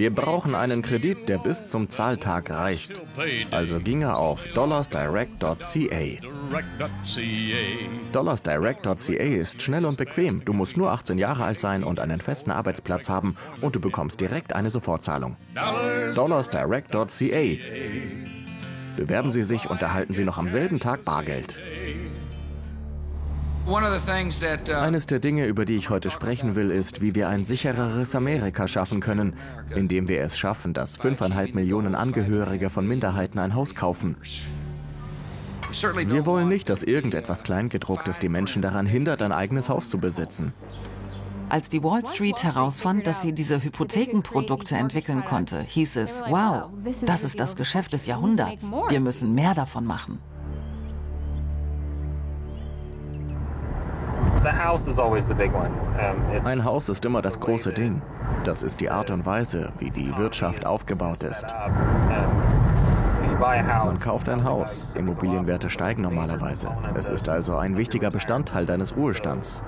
[0.00, 3.02] Wir brauchen einen Kredit, der bis zum Zahltag reicht.
[3.50, 6.26] Also ging er auf dollarsdirect.ca.
[8.10, 10.42] Dollarsdirect.ca ist schnell und bequem.
[10.42, 14.22] Du musst nur 18 Jahre alt sein und einen festen Arbeitsplatz haben und du bekommst
[14.22, 15.36] direkt eine Sofortzahlung.
[16.14, 17.60] Dollarsdirect.ca.
[18.96, 21.62] Bewerben Sie sich und erhalten Sie noch am selben Tag Bargeld.
[23.66, 28.66] Eines der Dinge, über die ich heute sprechen will, ist, wie wir ein sichereres Amerika
[28.66, 29.34] schaffen können,
[29.74, 34.16] indem wir es schaffen, dass 5,5 Millionen Angehörige von Minderheiten ein Haus kaufen.
[35.70, 40.52] Wir wollen nicht, dass irgendetwas Kleingedrucktes die Menschen daran hindert, ein eigenes Haus zu besitzen.
[41.48, 46.70] Als die Wall Street herausfand, dass sie diese Hypothekenprodukte entwickeln konnte, hieß es, wow,
[47.06, 48.70] das ist das Geschäft des Jahrhunderts.
[48.88, 50.20] Wir müssen mehr davon machen.
[56.44, 58.00] Ein Haus ist immer das große Ding.
[58.44, 61.46] Das ist die Art und Weise, wie die Wirtschaft aufgebaut ist.
[63.40, 64.94] Man kauft ein Haus.
[64.96, 66.68] Immobilienwerte steigen normalerweise.
[66.94, 69.62] Es ist also ein wichtiger Bestandteil deines Ruhestands.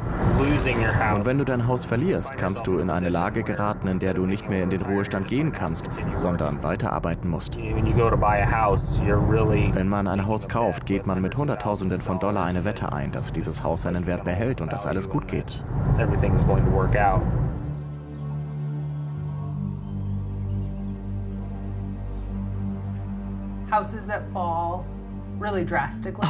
[1.15, 4.27] Und wenn du dein Haus verlierst, kannst du in eine Lage geraten, in der du
[4.27, 7.57] nicht mehr in den Ruhestand gehen kannst, sondern weiterarbeiten musst.
[7.57, 13.33] Wenn man ein Haus kauft, geht man mit Hunderttausenden von Dollar eine Wette ein, dass
[13.33, 15.65] dieses Haus seinen Wert behält und dass alles gut geht.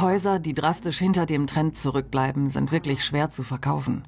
[0.01, 4.03] Häuser, die drastisch hinter dem Trend zurückbleiben, sind wirklich schwer zu verkaufen.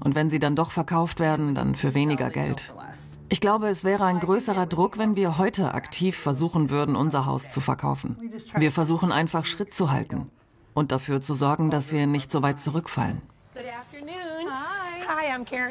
[0.00, 2.72] Und wenn sie dann doch verkauft werden, dann für weniger Geld.
[3.28, 7.48] Ich glaube, es wäre ein größerer Druck, wenn wir heute aktiv versuchen würden, unser Haus
[7.50, 8.16] zu verkaufen.
[8.56, 10.30] Wir versuchen einfach Schritt zu halten
[10.74, 13.20] und dafür zu sorgen, dass wir nicht so weit zurückfallen.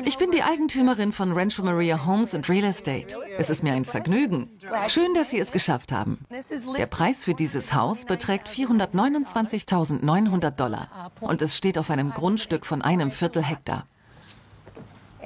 [0.05, 3.15] Ich bin die Eigentümerin von Rancho Maria Homes and Real Estate.
[3.37, 4.49] Es ist mir ein Vergnügen.
[4.87, 6.25] Schön, dass Sie es geschafft haben.
[6.77, 12.81] Der Preis für dieses Haus beträgt 429.900 Dollar und es steht auf einem Grundstück von
[12.81, 13.85] einem Viertel Hektar.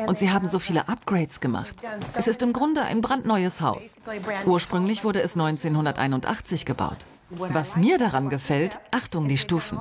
[0.08, 1.76] Und sie haben so viele Upgrades gemacht.
[2.18, 3.98] Es ist im Grunde ein brandneues Haus.
[4.46, 6.98] Ursprünglich wurde es 1981 gebaut.
[7.30, 9.80] Was mir daran gefällt, Achtung, die Stufen.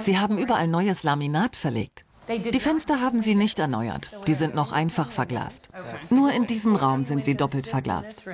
[0.00, 2.04] Sie haben überall neues Laminat verlegt.
[2.38, 4.10] Die Fenster haben sie nicht erneuert.
[4.26, 5.70] Die sind noch einfach verglast.
[6.10, 8.24] Nur in diesem Raum sind sie doppelt verglast.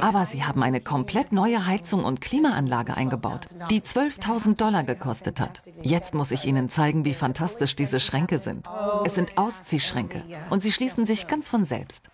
[0.00, 5.62] Aber sie haben eine komplett neue Heizung und Klimaanlage eingebaut, die 12.000 Dollar gekostet hat.
[5.82, 8.66] Jetzt muss ich Ihnen zeigen, wie fantastisch diese Schränke sind.
[9.04, 12.10] Es sind Ausziehschränke und sie schließen sich ganz von selbst.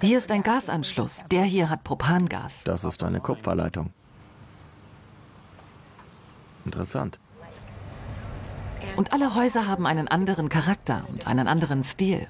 [0.00, 1.24] Hier ist ein Gasanschluss.
[1.30, 2.52] Der hier hat Propangas.
[2.64, 3.92] Das ist eine Kupferleitung.
[6.64, 7.18] Interessant.
[8.96, 12.26] Und alle Häuser haben einen anderen Charakter und einen anderen Stil.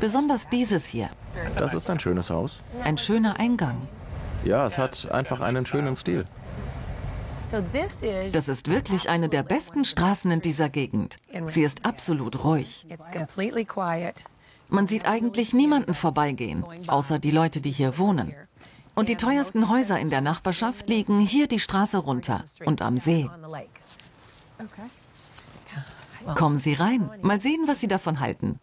[0.00, 1.10] Besonders dieses hier.
[1.54, 2.60] Das ist ein schönes Haus.
[2.84, 3.88] Ein schöner Eingang.
[4.44, 6.24] Ja, es hat einfach einen schönen Stil.
[8.32, 11.16] Das ist wirklich eine der besten Straßen in dieser Gegend.
[11.46, 12.86] Sie ist absolut ruhig.
[14.70, 18.34] Man sieht eigentlich niemanden vorbeigehen, außer die Leute, die hier wohnen.
[18.94, 23.30] Und die teuersten Häuser in der Nachbarschaft liegen hier die Straße runter und am See.
[26.34, 27.10] Kommen Sie rein.
[27.22, 28.58] Mal sehen, was Sie davon halten.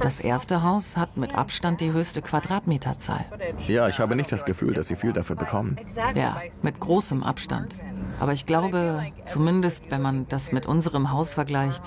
[0.00, 3.24] Das erste Haus hat mit Abstand die höchste Quadratmeterzahl.
[3.66, 5.76] Ja, ich habe nicht das Gefühl, dass Sie viel dafür bekommen.
[6.14, 7.74] Ja, mit großem Abstand.
[8.20, 11.82] Aber ich glaube, zumindest wenn man das mit unserem Haus vergleicht,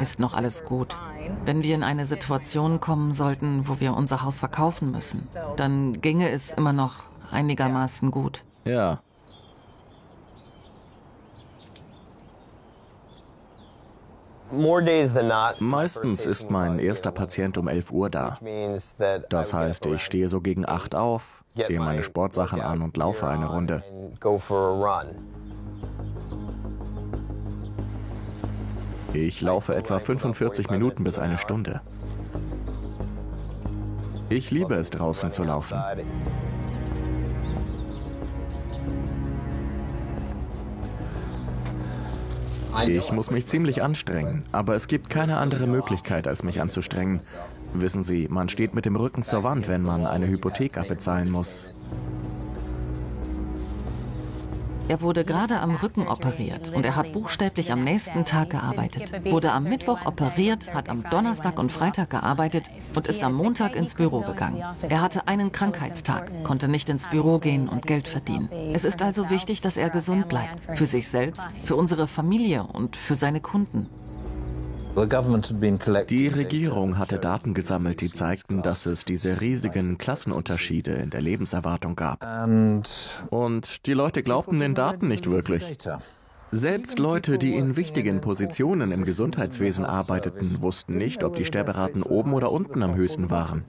[0.00, 0.96] ist noch alles gut.
[1.44, 5.20] Wenn wir in eine Situation kommen sollten, wo wir unser Haus verkaufen müssen,
[5.56, 8.40] dann ginge es immer noch einigermaßen gut.
[8.64, 9.00] Ja,
[15.60, 18.38] Meistens ist mein erster Patient um 11 Uhr da.
[19.28, 23.46] Das heißt, ich stehe so gegen 8 auf, ziehe meine Sportsachen an und laufe eine
[23.46, 23.82] Runde.
[29.12, 31.80] Ich laufe etwa 45 Minuten bis eine Stunde.
[34.28, 35.78] Ich liebe es, draußen zu laufen.
[42.84, 47.20] Ich muss mich ziemlich anstrengen, aber es gibt keine andere Möglichkeit, als mich anzustrengen.
[47.72, 51.68] Wissen Sie, man steht mit dem Rücken zur Wand, wenn man eine Hypothek abbezahlen muss.
[54.88, 59.12] Er wurde gerade am Rücken operiert und er hat buchstäblich am nächsten Tag gearbeitet.
[59.24, 62.64] Wurde am Mittwoch operiert, hat am Donnerstag und Freitag gearbeitet
[62.94, 64.62] und ist am Montag ins Büro gegangen.
[64.88, 68.48] Er hatte einen Krankheitstag, konnte nicht ins Büro gehen und Geld verdienen.
[68.72, 70.62] Es ist also wichtig, dass er gesund bleibt.
[70.76, 73.88] Für sich selbst, für unsere Familie und für seine Kunden.
[74.96, 81.96] Die Regierung hatte Daten gesammelt, die zeigten, dass es diese riesigen Klassenunterschiede in der Lebenserwartung
[81.96, 82.24] gab.
[83.28, 85.76] Und die Leute glaubten den Daten nicht wirklich.
[86.50, 92.32] Selbst Leute, die in wichtigen Positionen im Gesundheitswesen arbeiteten, wussten nicht, ob die Sterberaten oben
[92.32, 93.64] oder unten am höchsten waren.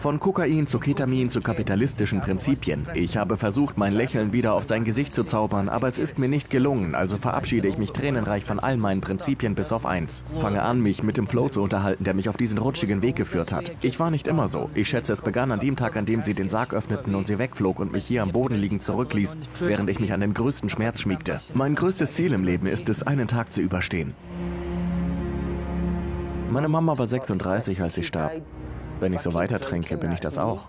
[0.00, 2.86] Von Kokain zu Ketamin zu kapitalistischen Prinzipien.
[2.94, 6.30] Ich habe versucht, mein Lächeln wieder auf sein Gesicht zu zaubern, aber es ist mir
[6.30, 10.24] nicht gelungen, also verabschiede ich mich tränenreich von all meinen Prinzipien bis auf eins.
[10.40, 13.52] Fange an, mich mit dem Flow zu unterhalten, der mich auf diesen rutschigen Weg geführt
[13.52, 13.72] hat.
[13.82, 14.70] Ich war nicht immer so.
[14.74, 17.38] Ich schätze, es begann an dem Tag, an dem sie den Sarg öffneten und sie
[17.38, 21.02] wegflog und mich hier am Boden liegend zurückließ, während ich mich an den größten Schmerz
[21.02, 21.42] schmiegte.
[21.52, 24.14] Mein größtes Ziel im Leben ist es, einen Tag zu überstehen.
[26.50, 28.32] Meine Mama war 36, als sie starb.
[29.00, 30.68] Wenn ich so weiter trinke, bin ich das auch.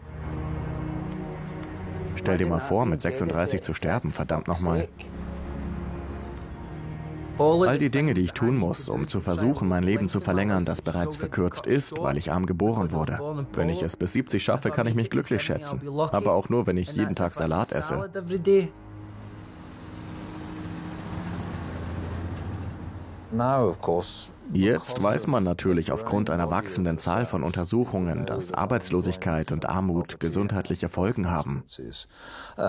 [2.16, 4.88] Stell dir mal vor, mit 36 zu sterben, verdammt nochmal.
[7.38, 10.82] All die Dinge, die ich tun muss, um zu versuchen, mein Leben zu verlängern, das
[10.82, 13.48] bereits verkürzt ist, weil ich arm geboren wurde.
[13.54, 15.82] Wenn ich es bis 70 schaffe, kann ich mich glücklich schätzen.
[16.00, 18.10] Aber auch nur, wenn ich jeden Tag Salat esse.
[24.54, 30.90] Jetzt weiß man natürlich aufgrund einer wachsenden Zahl von Untersuchungen, dass Arbeitslosigkeit und Armut gesundheitliche
[30.90, 31.64] Folgen haben.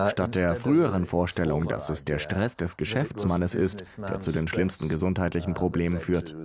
[0.07, 4.87] Statt der früheren Vorstellung, dass es der Stress des Geschäftsmannes ist, der zu den schlimmsten
[4.87, 6.35] gesundheitlichen Problemen führt.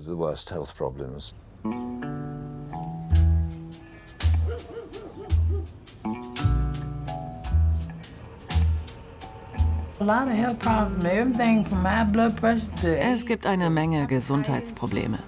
[12.84, 15.18] Es gibt eine Menge Gesundheitsprobleme.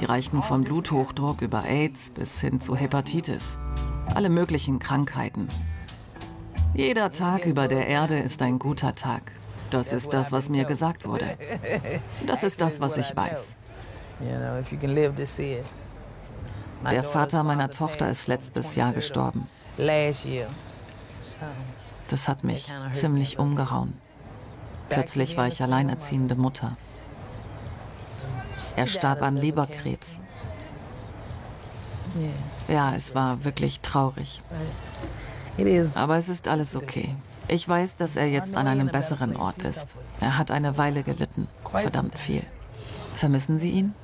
[0.00, 3.56] Die reichen vom Bluthochdruck über AIDS bis hin zu Hepatitis.
[4.14, 5.46] Alle möglichen Krankheiten.
[6.74, 9.30] Jeder Tag über der Erde ist ein guter Tag.
[9.70, 11.38] Das ist das, was mir gesagt wurde.
[12.26, 13.54] Das ist das, was ich weiß.
[16.90, 19.48] Der Vater meiner Tochter ist letztes Jahr gestorben.
[22.08, 23.94] Das hat mich ziemlich umgehauen.
[24.88, 26.76] Plötzlich war ich alleinerziehende Mutter.
[28.76, 30.18] Er starb an Leberkrebs.
[32.68, 34.42] Ja, es war wirklich traurig.
[35.94, 37.14] Aber es ist alles okay.
[37.48, 39.88] Ich weiß, dass er jetzt an einem besseren Ort ist.
[40.20, 41.46] Er hat eine Weile gelitten.
[41.70, 42.42] Verdammt viel.
[43.14, 43.94] Vermissen Sie ihn?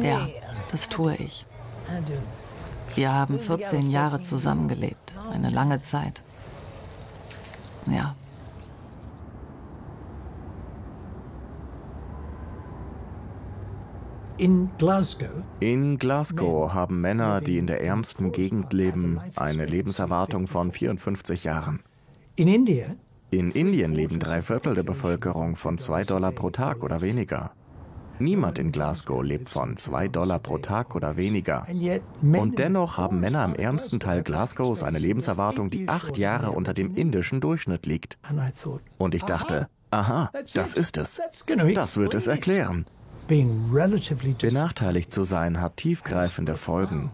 [0.00, 0.28] Ja,
[0.70, 1.44] das tue ich.
[2.94, 5.14] Wir haben 14 Jahre zusammengelebt.
[5.32, 6.22] Eine lange Zeit.
[7.86, 8.14] Ja.
[14.36, 15.44] In Glasgow?
[15.60, 21.84] In Glasgow haben Männer, die in der ärmsten Gegend leben, eine Lebenserwartung von 54 Jahren.
[22.34, 22.98] In Indien?
[23.30, 27.52] In Indien leben drei Viertel der Bevölkerung von 2 Dollar pro Tag oder weniger.
[28.18, 31.64] Niemand in Glasgow lebt von 2 Dollar pro Tag oder weniger.
[32.20, 36.96] Und dennoch haben Männer im ärmsten Teil Glasgows eine Lebenserwartung, die acht Jahre unter dem
[36.96, 38.18] indischen Durchschnitt liegt.
[38.98, 41.20] Und ich dachte, aha, das ist es.
[41.74, 42.84] Das wird es erklären.
[43.26, 47.10] Benachteiligt zu sein hat tiefgreifende Folgen,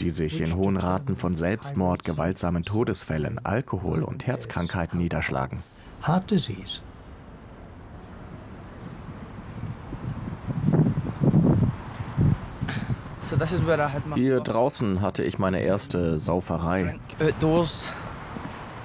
[0.00, 5.62] die sich in hohen Raten von Selbstmord, gewaltsamen Todesfällen, Alkohol und Herzkrankheiten niederschlagen.
[14.14, 16.98] Hier draußen hatte ich meine erste Sauferei.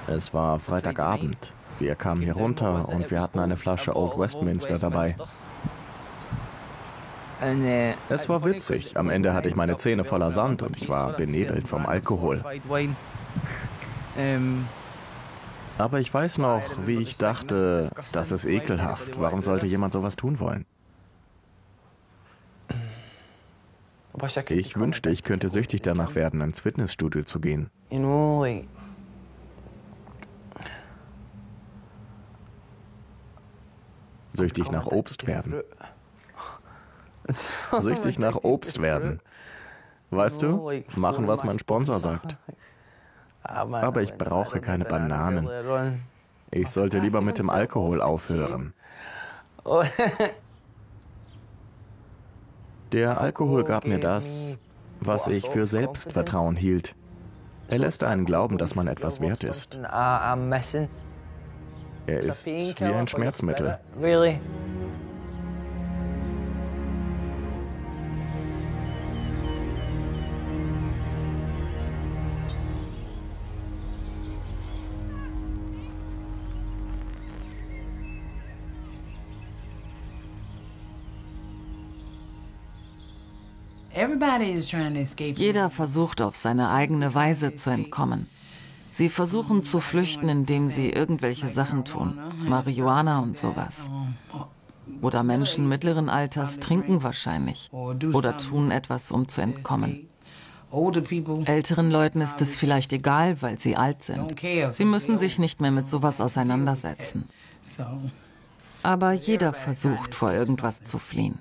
[0.06, 1.52] Es war Freitagabend.
[1.80, 5.16] Wir kamen hier runter und wir hatten eine Flasche Old Westminster dabei.
[8.08, 8.96] Es war witzig.
[8.96, 12.42] Am Ende hatte ich meine Zähne voller Sand und ich war benebelt vom Alkohol.
[15.78, 19.20] Aber ich weiß noch, wie ich dachte, das ist ekelhaft.
[19.20, 20.66] Warum sollte jemand sowas tun wollen?
[24.50, 27.70] Ich wünschte, ich könnte süchtig danach werden, ins Fitnessstudio zu gehen.
[34.28, 35.62] Süchtig nach Obst werden.
[37.78, 39.20] Süchtig nach Obst werden.
[40.10, 42.36] Weißt du, machen, was mein Sponsor sagt.
[43.42, 45.48] Aber ich brauche keine Bananen.
[46.50, 48.72] Ich sollte lieber mit dem Alkohol aufhören.
[52.92, 54.56] Der Alkohol gab mir das,
[55.00, 56.94] was ich für Selbstvertrauen hielt.
[57.68, 59.74] Er lässt einen glauben, dass man etwas wert ist.
[62.06, 63.78] Er ist wie ein Schmerzmittel.
[85.36, 88.28] Jeder versucht auf seine eigene Weise zu entkommen.
[88.90, 92.18] Sie versuchen zu flüchten, indem sie irgendwelche Sachen tun.
[92.48, 93.88] Marihuana und sowas.
[95.00, 97.70] Oder Menschen mittleren Alters trinken wahrscheinlich.
[97.72, 100.08] Oder tun etwas, um zu entkommen.
[101.44, 104.34] Älteren Leuten ist es vielleicht egal, weil sie alt sind.
[104.72, 107.28] Sie müssen sich nicht mehr mit sowas auseinandersetzen.
[108.82, 111.38] Aber jeder versucht, vor irgendwas zu fliehen.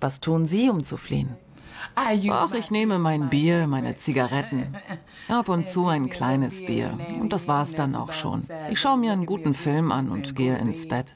[0.00, 1.36] Was tun Sie, um zu fliehen?
[1.94, 4.74] Ach, ich nehme mein Bier, meine Zigaretten.
[5.28, 6.98] Ab und zu ein kleines Bier.
[7.20, 8.44] Und das war's dann auch schon.
[8.70, 11.14] Ich schaue mir einen guten Film an und gehe ins Bett.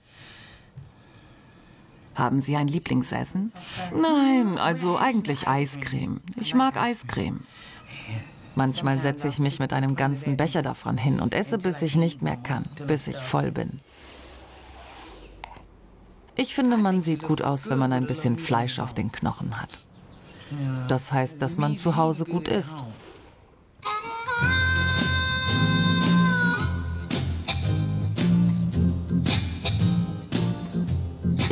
[2.14, 3.52] Haben Sie ein Lieblingsessen?
[3.94, 6.20] Nein, also eigentlich Eiscreme.
[6.36, 7.40] Ich mag Eiscreme.
[8.54, 12.20] Manchmal setze ich mich mit einem ganzen Becher davon hin und esse, bis ich nicht
[12.20, 13.80] mehr kann, bis ich voll bin.
[16.34, 19.78] Ich finde, man sieht gut aus, wenn man ein bisschen Fleisch auf den Knochen hat.
[20.88, 22.76] Das heißt, dass man zu Hause gut isst.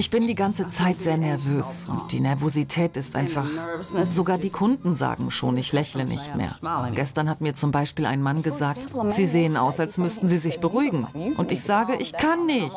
[0.00, 3.44] Ich bin die ganze Zeit sehr nervös und die Nervosität ist einfach.
[3.82, 6.56] Sogar die Kunden sagen schon, ich lächle nicht mehr.
[6.94, 8.80] Gestern hat mir zum Beispiel ein Mann gesagt,
[9.10, 11.04] Sie sehen aus, als müssten Sie sich beruhigen.
[11.36, 12.72] Und ich sage, ich kann nicht.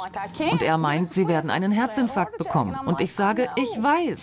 [0.51, 2.75] Und er meint, Sie werden einen Herzinfarkt bekommen.
[2.85, 4.19] Und ich sage, ich weiß.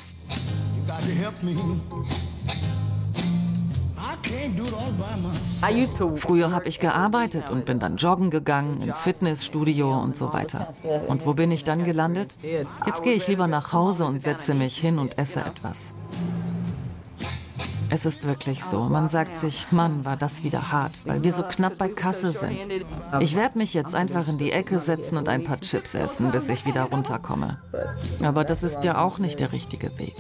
[6.17, 10.69] Früher habe ich gearbeitet und bin dann joggen gegangen, ins Fitnessstudio und so weiter.
[11.07, 12.35] Und wo bin ich dann gelandet?
[12.87, 15.93] Jetzt gehe ich lieber nach Hause und setze mich hin und esse etwas.
[17.93, 18.83] Es ist wirklich so.
[18.83, 22.57] Man sagt sich, Mann, war das wieder hart, weil wir so knapp bei Kasse sind.
[23.19, 26.49] Ich werde mich jetzt einfach in die Ecke setzen und ein paar Chips essen, bis
[26.49, 27.59] ich wieder runterkomme.
[28.23, 30.15] Aber das ist ja auch nicht der richtige Weg.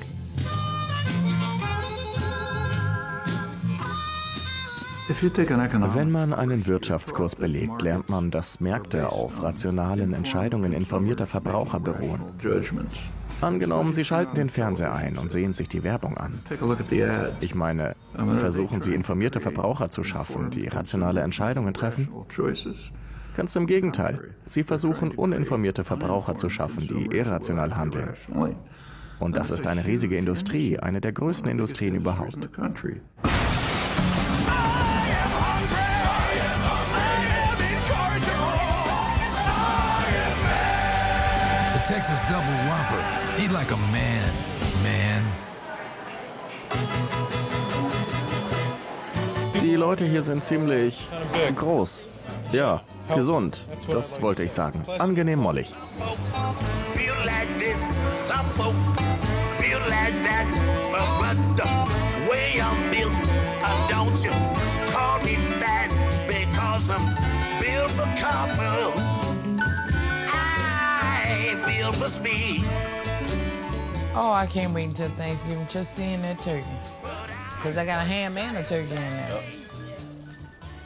[5.10, 12.20] Wenn man einen Wirtschaftskurs belegt, lernt man, dass Märkte auf rationalen Entscheidungen informierter Verbraucher beruhen.
[13.40, 16.38] Angenommen, Sie schalten den Fernseher ein und sehen sich die Werbung an.
[17.40, 17.96] Ich meine,
[18.38, 22.08] versuchen Sie informierte Verbraucher zu schaffen, die rationale Entscheidungen treffen?
[23.36, 24.34] Ganz im Gegenteil.
[24.44, 28.10] Sie versuchen uninformierte Verbraucher zu schaffen, die irrational handeln.
[29.18, 32.48] Und das ist eine riesige Industrie, eine der größten Industrien überhaupt.
[49.70, 51.06] Die Leute hier sind ziemlich
[51.54, 52.08] groß.
[52.50, 52.82] Ja,
[53.14, 53.64] gesund.
[53.88, 54.82] Das wollte ich sagen.
[54.98, 55.72] Angenehm mollig.
[74.16, 76.66] Oh, I can't wait until Thanksgiving just seeing that turkey.
[77.60, 79.28] Because I got a ham and a turkey in there.
[79.28, 79.44] Yep.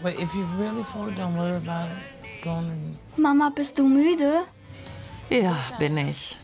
[0.03, 2.15] But if you're really full, don't worry about it.
[3.17, 4.43] Mama, bist du müde?
[5.31, 6.37] Ja, bin ich.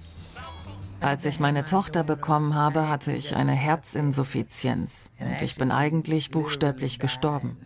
[1.00, 7.00] Als ich meine Tochter bekommen habe, hatte ich eine Herzinsuffizienz und ich bin eigentlich buchstäblich
[7.00, 7.56] gestorben.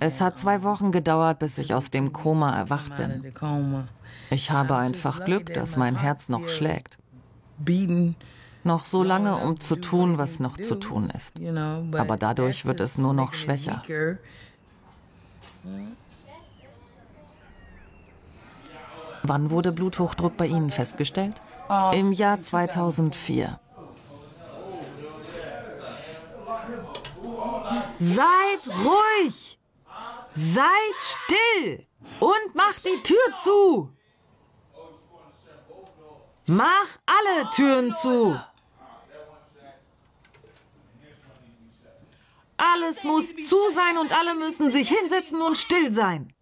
[0.00, 3.32] Es hat zwei Wochen gedauert, bis ich aus dem Koma erwacht bin.
[4.30, 6.98] Ich habe einfach Glück, dass mein Herz noch schlägt.
[8.68, 11.36] Noch so lange, um zu tun, was noch zu tun ist.
[11.96, 13.82] Aber dadurch wird es nur noch schwächer.
[19.22, 21.40] Wann wurde Bluthochdruck bei Ihnen festgestellt?
[21.94, 23.58] Im Jahr 2004.
[27.98, 29.58] Seid ruhig!
[30.34, 31.86] Seid still
[32.20, 33.90] und macht die Tür zu!
[36.46, 38.36] Mach alle Türen zu!
[42.58, 46.32] Alles muss zu sein und alle müssen sich hinsetzen und still sein.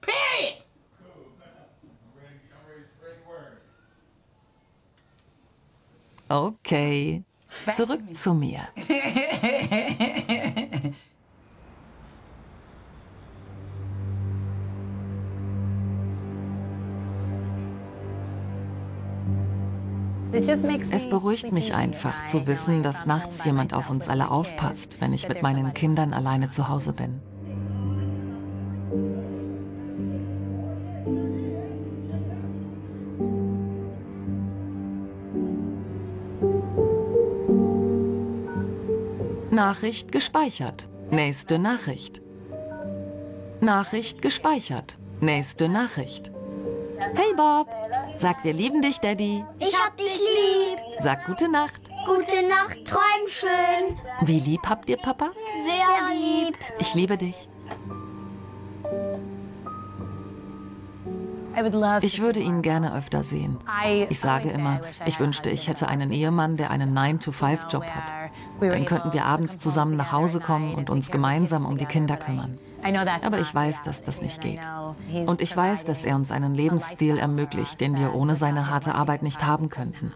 [0.00, 0.64] Period.
[6.28, 7.22] Okay,
[7.70, 8.66] zurück zu mir.
[20.36, 25.28] Es beruhigt mich einfach zu wissen, dass nachts jemand auf uns alle aufpasst, wenn ich
[25.28, 27.20] mit meinen Kindern alleine zu Hause bin.
[39.52, 40.88] Nachricht gespeichert.
[41.12, 42.20] Nächste Nachricht.
[43.60, 44.98] Nachricht gespeichert.
[45.20, 46.32] Nächste Nachricht.
[46.98, 47.68] Hey Bob,
[48.16, 49.44] sag wir lieben dich, Daddy.
[49.58, 50.78] Ich hab dich lieb.
[51.00, 51.80] Sag gute Nacht.
[52.06, 53.98] Gute Nacht, träum schön.
[54.22, 55.30] Wie lieb habt ihr Papa?
[55.64, 56.56] Sehr lieb.
[56.78, 57.48] Ich liebe dich.
[62.02, 63.58] Ich würde ihn gerne öfter sehen.
[64.08, 68.30] Ich sage immer, ich wünschte, ich hätte einen Ehemann, der einen 9-to-5-Job hat.
[68.60, 72.58] Dann könnten wir abends zusammen nach Hause kommen und uns gemeinsam um die Kinder kümmern.
[73.24, 74.60] Aber ich weiß, dass das nicht geht.
[75.26, 79.22] Und ich weiß, dass er uns einen Lebensstil ermöglicht, den wir ohne seine harte Arbeit
[79.22, 80.12] nicht haben könnten.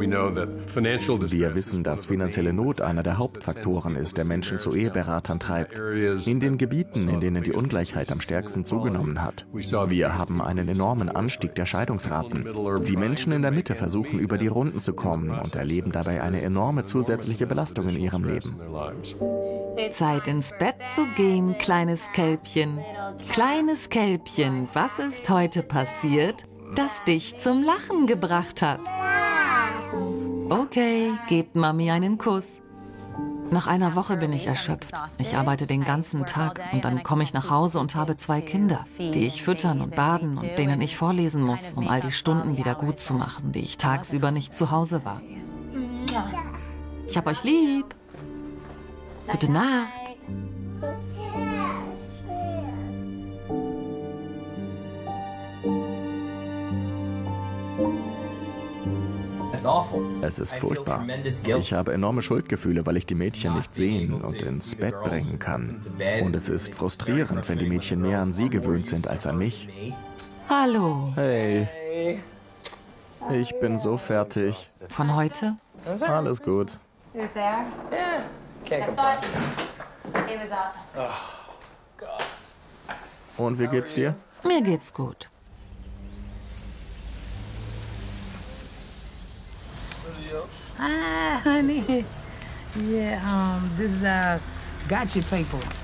[0.00, 5.78] Wir wissen, dass finanzielle Not einer der Hauptfaktoren ist, der Menschen zu Eheberatern treibt.
[6.26, 9.46] In den Gebieten, in denen die Ungleichheit am stärksten zugenommen hat.
[9.52, 12.46] Wir haben einen enormen Anstieg der Scheidungsraten.
[12.86, 16.42] Die Menschen in der Mitte versuchen, über die Runden zu kommen und erleben dabei eine
[16.42, 18.56] enorme zusätzliche Belastung in ihrem Leben.
[19.90, 22.78] Zeit ins Bett zu gehen, kleines Kälbchen.
[23.32, 26.44] Kleines Kälbchen, was ist heute passiert,
[26.76, 28.80] das dich zum Lachen gebracht hat?
[30.50, 32.46] Okay, gebt Mami einen Kuss.
[33.50, 34.92] Nach einer Woche bin ich erschöpft.
[35.18, 38.84] Ich arbeite den ganzen Tag und dann komme ich nach Hause und habe zwei Kinder,
[38.98, 42.74] die ich füttern und baden und denen ich vorlesen muss, um all die Stunden wieder
[42.74, 45.20] gut zu machen, die ich tagsüber nicht zu Hause war.
[47.06, 47.94] Ich hab euch lieb.
[49.30, 50.07] Gute Nacht.
[60.22, 61.04] Es ist furchtbar.
[61.24, 65.80] Ich habe enorme Schuldgefühle, weil ich die Mädchen nicht sehen und ins Bett bringen kann.
[66.22, 69.68] Und es ist frustrierend, wenn die Mädchen mehr an sie gewöhnt sind als an mich.
[70.48, 71.12] Hallo.
[71.14, 71.68] Hey.
[73.32, 74.56] Ich bin so fertig.
[74.88, 75.56] Von heute?
[76.06, 76.72] Alles gut.
[77.12, 77.66] Who's there?
[77.90, 78.22] Yeah.
[78.64, 79.24] Can't saw it.
[80.30, 80.98] It was awesome.
[80.98, 81.54] Oh,
[81.96, 82.24] God.
[83.36, 84.14] Und wie geht's dir?
[84.44, 85.28] Mir geht's gut.
[89.96, 90.30] Ah, honey.
[90.30, 90.67] Yeah, um, this is uh, gotcha paper.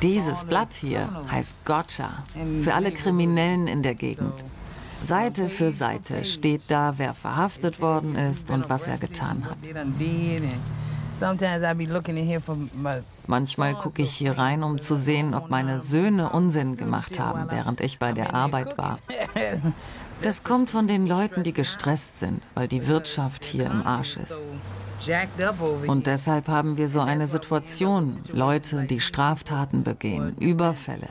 [0.02, 2.10] Dieses Blatt hier heißt Gotcha.
[2.62, 4.32] Für alle Kriminellen in der Gegend.
[5.04, 9.58] Seite für Seite steht da, wer verhaftet worden ist und was er getan hat.
[13.26, 17.80] Manchmal gucke ich hier rein, um zu sehen, ob meine Söhne Unsinn gemacht haben, während
[17.80, 18.96] ich bei der Arbeit war.
[20.22, 24.38] Das kommt von den Leuten, die gestresst sind, weil die Wirtschaft hier im Arsch ist.
[25.86, 28.18] Und deshalb haben wir so eine Situation.
[28.32, 31.08] Leute, die Straftaten begehen, Überfälle.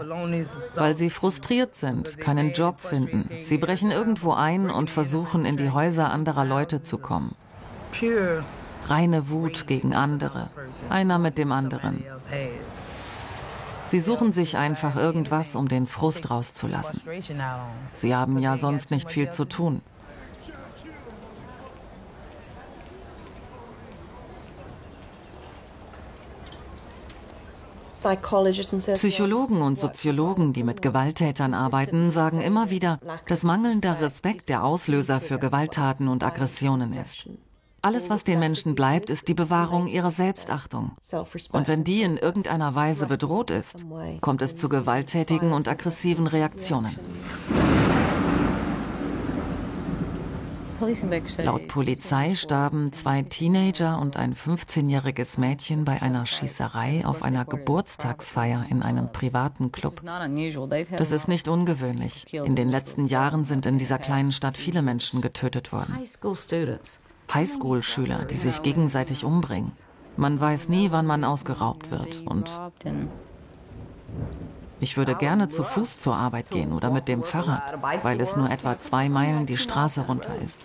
[0.75, 3.29] Weil sie frustriert sind, keinen Job finden.
[3.41, 7.35] Sie brechen irgendwo ein und versuchen, in die Häuser anderer Leute zu kommen.
[8.87, 10.49] Reine Wut gegen andere.
[10.89, 12.03] Einer mit dem anderen.
[13.87, 17.01] Sie suchen sich einfach irgendwas, um den Frust rauszulassen.
[17.93, 19.81] Sie haben ja sonst nicht viel zu tun.
[28.93, 35.19] Psychologen und Soziologen, die mit Gewalttätern arbeiten, sagen immer wieder, dass mangelnder Respekt der Auslöser
[35.21, 37.27] für Gewalttaten und Aggressionen ist.
[37.81, 40.93] Alles, was den Menschen bleibt, ist die Bewahrung ihrer Selbstachtung.
[41.51, 43.85] Und wenn die in irgendeiner Weise bedroht ist,
[44.21, 46.95] kommt es zu gewalttätigen und aggressiven Reaktionen.
[51.43, 58.65] Laut Polizei starben zwei Teenager und ein 15-jähriges Mädchen bei einer Schießerei auf einer Geburtstagsfeier
[58.69, 60.01] in einem privaten Club.
[60.97, 62.33] Das ist nicht ungewöhnlich.
[62.33, 65.97] In den letzten Jahren sind in dieser kleinen Stadt viele Menschen getötet worden.
[67.33, 69.71] Highschool-Schüler, die sich gegenseitig umbringen.
[70.17, 72.21] Man weiß nie, wann man ausgeraubt wird.
[72.25, 72.51] Und
[74.83, 78.51] Ich würde gerne zu Fuß zur Arbeit gehen oder mit dem Fahrrad, weil es nur
[78.51, 80.59] etwa zwei Meilen die Straße runter ist.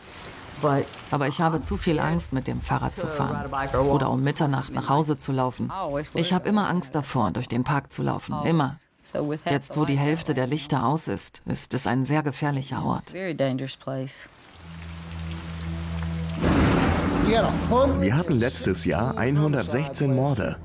[1.12, 3.48] Aber ich habe zu viel Angst, mit dem Fahrrad zu fahren
[3.78, 5.70] oder um Mitternacht nach Hause zu laufen.
[6.14, 8.34] Ich habe immer Angst davor, durch den Park zu laufen.
[8.44, 8.74] Immer.
[9.44, 13.14] Jetzt, wo die Hälfte der Lichter aus ist, ist es ein sehr gefährlicher Ort.
[18.00, 20.56] Wir hatten letztes Jahr 116 Morde.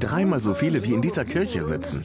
[0.00, 2.04] Dreimal so viele wie in dieser Kirche sitzen.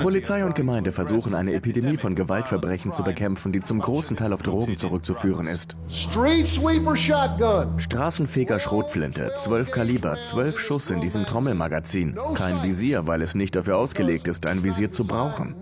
[0.00, 4.42] Polizei und Gemeinde versuchen, eine Epidemie von Gewaltverbrechen zu bekämpfen, die zum großen Teil auf
[4.42, 5.76] Drogen zurückzuführen ist.
[7.76, 12.18] Straßenfeger Schrotflinte, 12 Kaliber, 12 Schuss in diesem Trommelmagazin.
[12.34, 15.54] Kein Visier, weil es nicht dafür ausgelegt ist, ein Visier zu brauchen.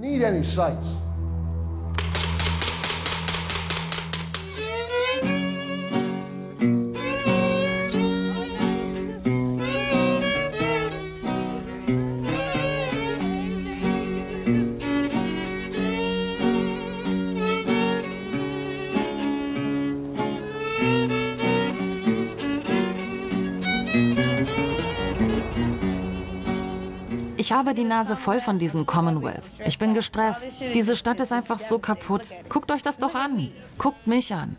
[27.40, 29.42] Ich habe die Nase voll von diesem Commonwealth.
[29.64, 30.44] Ich bin gestresst.
[30.74, 32.26] Diese Stadt ist einfach so kaputt.
[32.50, 33.50] Guckt euch das doch an.
[33.78, 34.58] Guckt mich an.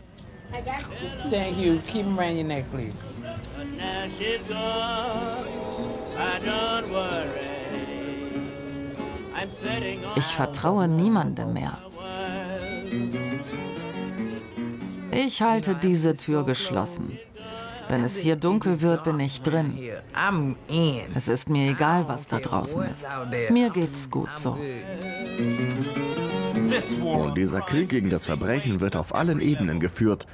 [1.30, 1.78] Thank you.
[1.86, 2.92] Keep them around your neck, please.
[10.16, 11.78] Ich vertraue niemandem mehr.
[15.12, 17.16] Ich halte diese Tür geschlossen.
[17.92, 19.78] Wenn es hier dunkel wird, bin ich drin.
[21.14, 23.06] Es ist mir egal, was da draußen ist.
[23.50, 24.56] Mir geht's gut so.
[27.04, 30.26] Und dieser Krieg gegen das Verbrechen wird auf allen Ebenen geführt.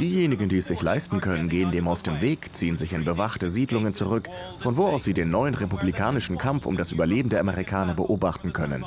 [0.00, 3.48] Diejenigen, die es sich leisten können, gehen dem aus dem Weg, ziehen sich in bewachte
[3.48, 7.94] Siedlungen zurück, von wo aus sie den neuen republikanischen Kampf um das Überleben der Amerikaner
[7.94, 8.84] beobachten können.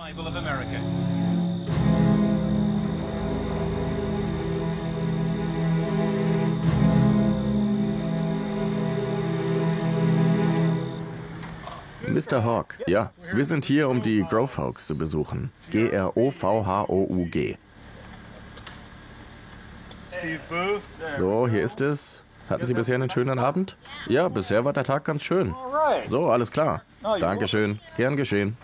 [12.18, 12.44] Mr.
[12.44, 15.52] Hawk, ja, wir sind hier, um die Grove Hogs zu besuchen.
[15.70, 17.58] G-R-O-V-H-O-U-G.
[21.20, 22.24] So, hier ist es.
[22.50, 23.78] Hatten Sie bisher einen schönen Abend?
[24.08, 25.54] Ja, bisher war der Tag ganz schön.
[26.10, 26.82] So, alles klar.
[27.20, 27.80] Dankeschön.
[27.98, 28.58] Gern geschehen.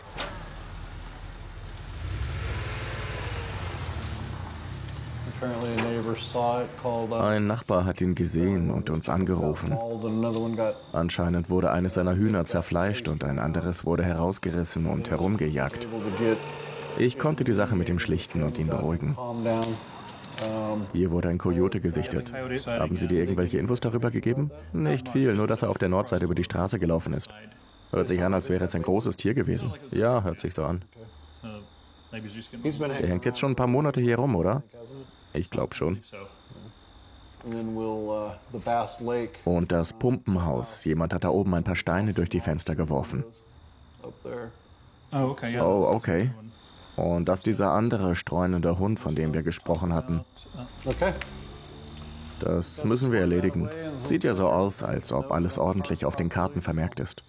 [7.12, 9.78] Ein Nachbar hat ihn gesehen und uns angerufen.
[10.92, 15.88] Anscheinend wurde eines seiner Hühner zerfleischt und ein anderes wurde herausgerissen und herumgejagt.
[16.98, 19.16] Ich konnte die Sache mit ihm schlichten und ihn beruhigen.
[20.92, 22.32] Hier wurde ein Kojote gesichtet.
[22.68, 24.52] Haben Sie dir irgendwelche Infos darüber gegeben?
[24.74, 27.30] Nicht viel, nur dass er auf der Nordseite über die Straße gelaufen ist.
[27.92, 29.72] Hört sich an, als wäre es ein großes Tier gewesen.
[29.92, 30.84] Ja, hört sich so an.
[32.12, 34.64] Er hängt jetzt schon ein paar Monate hier rum, oder?
[35.34, 36.00] Ich glaube schon.
[39.44, 40.86] Und das Pumpenhaus.
[40.86, 43.24] Jemand hat da oben ein paar Steine durch die Fenster geworfen.
[45.12, 46.32] Oh, okay.
[46.96, 50.24] Und das dieser andere streunende Hund, von dem wir gesprochen hatten.
[52.40, 53.70] Das müssen wir erledigen.
[53.96, 57.24] Sieht ja so aus, als ob alles ordentlich auf den Karten vermerkt ist.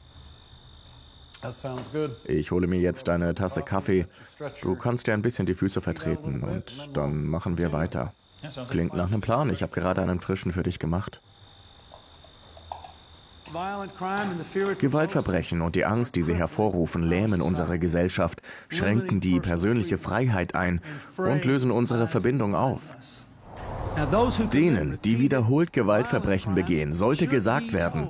[2.24, 4.07] Ich hole mir jetzt eine Tasse Kaffee.
[4.62, 8.12] Du kannst dir ein bisschen die Füße vertreten und dann machen wir weiter.
[8.68, 9.51] Klingt nach einem Plan.
[9.51, 11.20] Ich habe gerade einen frischen für dich gemacht.
[14.78, 20.80] Gewaltverbrechen und die Angst, die sie hervorrufen, lähmen unsere Gesellschaft, schränken die persönliche Freiheit ein
[21.18, 22.97] und lösen unsere Verbindung auf.
[24.53, 28.09] Denen, die wiederholt Gewaltverbrechen begehen, sollte gesagt werden,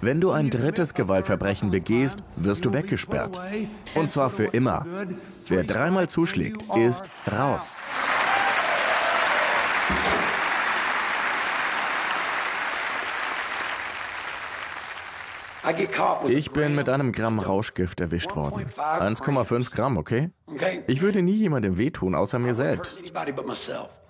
[0.00, 3.40] wenn du ein drittes Gewaltverbrechen begehst, wirst du weggesperrt.
[3.94, 4.86] Und zwar für immer.
[5.48, 7.76] Wer dreimal zuschlägt, ist raus.
[16.26, 18.66] Ich bin mit einem Gramm Rauschgift erwischt worden.
[18.76, 20.30] 1,5 Gramm, okay?
[20.86, 23.02] Ich würde nie jemandem wehtun, außer mir selbst.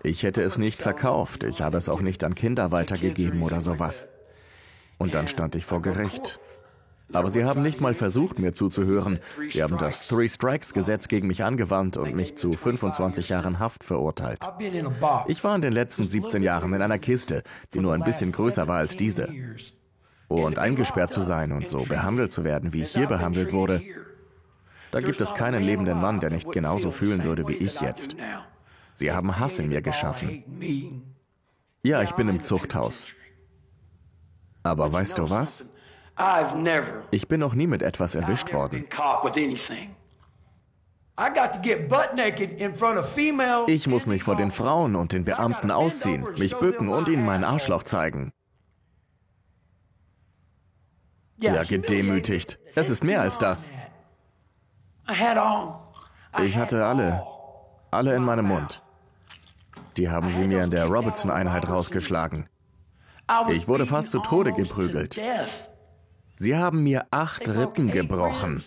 [0.02, 1.44] Ich hätte es nicht verkauft.
[1.44, 4.04] Ich habe es auch nicht an Kinder weitergegeben oder sowas.
[5.00, 6.38] Und dann stand ich vor Gericht.
[7.14, 9.18] Aber sie haben nicht mal versucht, mir zuzuhören.
[9.48, 13.82] Sie haben das Three Strikes Gesetz gegen mich angewandt und mich zu 25 Jahren Haft
[13.82, 14.40] verurteilt.
[15.26, 17.42] Ich war in den letzten 17 Jahren in einer Kiste,
[17.72, 19.30] die nur ein bisschen größer war als diese.
[20.28, 23.82] Und eingesperrt zu sein und so behandelt zu werden, wie ich hier behandelt wurde,
[24.90, 28.16] da gibt es keinen lebenden Mann, der nicht genauso fühlen würde wie ich jetzt.
[28.92, 30.44] Sie haben Hass in mir geschaffen.
[31.82, 33.06] Ja, ich bin im Zuchthaus.
[34.62, 35.64] Aber weißt du was?
[37.10, 38.86] Ich bin noch nie mit etwas erwischt worden.
[43.66, 47.44] Ich muss mich vor den Frauen und den Beamten ausziehen, mich bücken und ihnen meinen
[47.44, 48.32] Arschloch zeigen.
[51.38, 52.58] Ja, gedemütigt.
[52.74, 53.72] Es ist mehr als das.
[56.42, 57.26] Ich hatte alle,
[57.90, 58.82] alle in meinem Mund.
[59.96, 62.48] Die haben sie mir in der Robertson-Einheit rausgeschlagen.
[63.48, 65.20] Ich wurde fast zu Tode geprügelt.
[66.36, 68.62] Sie haben mir acht Rippen gebrochen.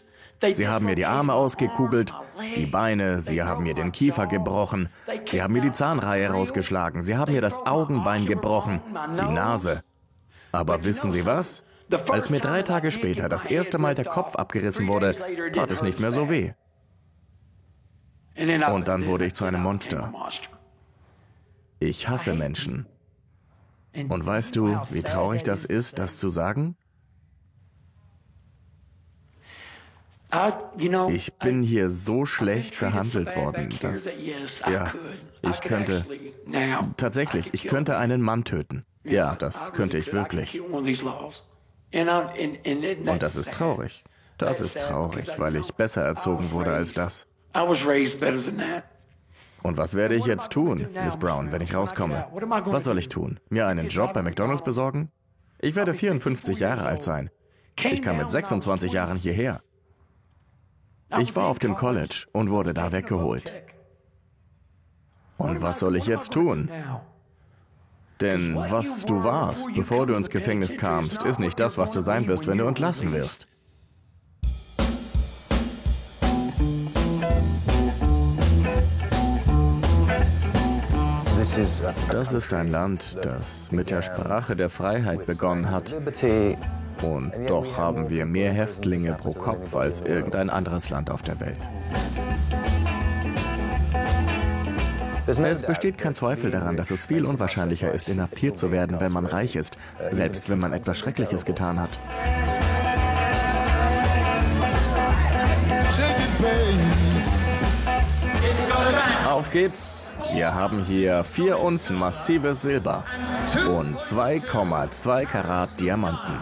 [0.51, 2.13] Sie haben mir die Arme ausgekugelt,
[2.55, 4.89] die Beine, sie haben mir den Kiefer gebrochen,
[5.25, 8.81] sie haben mir die Zahnreihe rausgeschlagen, sie haben mir das Augenbein gebrochen,
[9.17, 9.83] die Nase.
[10.51, 11.63] Aber wissen Sie was?
[12.09, 15.15] Als mir drei Tage später das erste Mal der Kopf abgerissen wurde,
[15.53, 16.51] tat es nicht mehr so weh.
[18.37, 20.11] Und dann wurde ich zu einem Monster.
[21.79, 22.85] Ich hasse Menschen.
[23.95, 26.75] Und weißt du, wie traurig das ist, das zu sagen?
[31.09, 34.25] Ich bin hier so schlecht behandelt worden, dass...
[34.65, 34.91] Ja,
[35.43, 36.05] ich könnte...
[36.97, 38.83] Tatsächlich, ich könnte einen Mann töten.
[39.03, 40.59] Ja, das könnte ich wirklich.
[40.59, 40.87] Und
[43.19, 44.03] das ist traurig.
[44.39, 47.27] Das ist traurig, weil ich besser erzogen wurde als das.
[49.63, 52.27] Und was werde ich jetzt tun, Miss Brown, wenn ich rauskomme?
[52.65, 53.39] Was soll ich tun?
[53.49, 55.09] Mir einen Job bei McDonald's besorgen?
[55.59, 57.29] Ich werde 54 Jahre alt sein.
[57.81, 59.61] Ich kam mit 26 Jahren hierher.
[61.19, 63.53] Ich war auf dem College und wurde da weggeholt.
[65.37, 66.69] Und was soll ich jetzt tun?
[68.19, 72.27] Denn was du warst, bevor du ins Gefängnis kamst, ist nicht das, was du sein
[72.27, 73.47] wirst, wenn du entlassen wirst.
[81.55, 85.93] Das ist ein Land, das mit der Sprache der Freiheit begonnen hat.
[87.03, 91.59] Und doch haben wir mehr Häftlinge pro Kopf als irgendein anderes Land auf der Welt.
[95.27, 99.27] Es besteht kein Zweifel daran, dass es viel unwahrscheinlicher ist, inhaftiert zu werden, wenn man
[99.27, 99.77] reich ist,
[100.09, 101.99] selbst wenn man etwas Schreckliches getan hat.
[109.33, 110.13] Auf geht's.
[110.31, 113.03] Wir haben hier vier Unzen massives Silber
[113.67, 116.35] und 2,2 Karat Diamanten.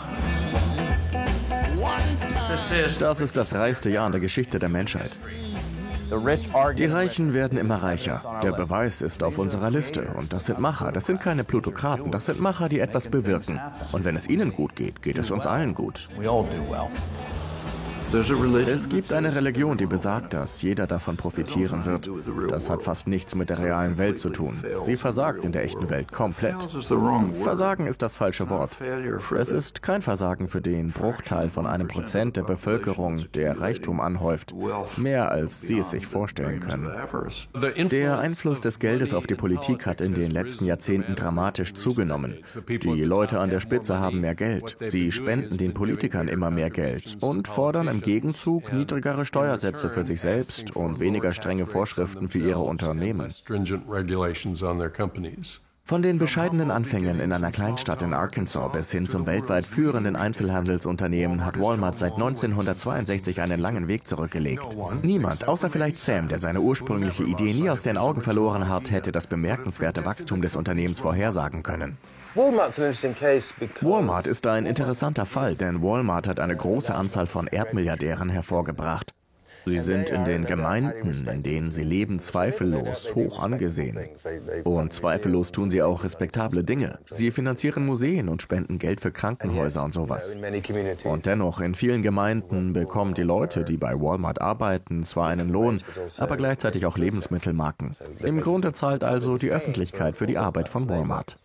[2.49, 5.11] Das ist das reichste Jahr in der Geschichte der Menschheit.
[6.75, 8.41] Die Reichen werden immer reicher.
[8.43, 10.13] Der Beweis ist auf unserer Liste.
[10.17, 10.91] Und das sind Macher.
[10.91, 12.11] Das sind keine Plutokraten.
[12.11, 13.61] Das sind Macher, die etwas bewirken.
[13.93, 16.09] Und wenn es ihnen gut geht, geht es uns allen gut.
[18.13, 22.09] Es gibt eine Religion, die besagt, dass jeder davon profitieren wird.
[22.49, 24.61] Das hat fast nichts mit der realen Welt zu tun.
[24.81, 26.61] Sie versagt in der echten Welt komplett.
[27.41, 28.77] Versagen ist das falsche Wort.
[29.37, 34.53] Es ist kein Versagen für den Bruchteil von einem Prozent der Bevölkerung, der Reichtum anhäuft.
[34.97, 36.91] Mehr als sie es sich vorstellen können.
[37.91, 42.35] Der Einfluss des Geldes auf die Politik hat in den letzten Jahrzehnten dramatisch zugenommen.
[42.67, 44.75] Die Leute an der Spitze haben mehr Geld.
[44.81, 50.21] Sie spenden den Politikern immer mehr Geld und fordern im Gegenzug niedrigere Steuersätze für sich
[50.21, 53.27] selbst und weniger strenge Vorschriften für ihre Unternehmen.
[55.91, 61.43] Von den bescheidenen Anfängen in einer Kleinstadt in Arkansas bis hin zum weltweit führenden Einzelhandelsunternehmen
[61.43, 64.77] hat Walmart seit 1962 einen langen Weg zurückgelegt.
[65.03, 69.11] Niemand, außer vielleicht Sam, der seine ursprüngliche Idee nie aus den Augen verloren hat, hätte
[69.11, 71.97] das bemerkenswerte Wachstum des Unternehmens vorhersagen können.
[72.35, 79.11] Walmart ist ein interessanter Fall, denn Walmart hat eine große Anzahl von Erdmilliardären hervorgebracht.
[79.65, 83.97] Sie sind in den Gemeinden, in denen sie leben, zweifellos hoch angesehen.
[84.63, 86.99] Und zweifellos tun sie auch respektable Dinge.
[87.09, 90.37] Sie finanzieren Museen und spenden Geld für Krankenhäuser und sowas.
[91.03, 95.81] Und dennoch, in vielen Gemeinden bekommen die Leute, die bei Walmart arbeiten, zwar einen Lohn,
[96.17, 97.91] aber gleichzeitig auch Lebensmittelmarken.
[98.19, 101.37] Im Grunde zahlt also die Öffentlichkeit für die Arbeit von Walmart.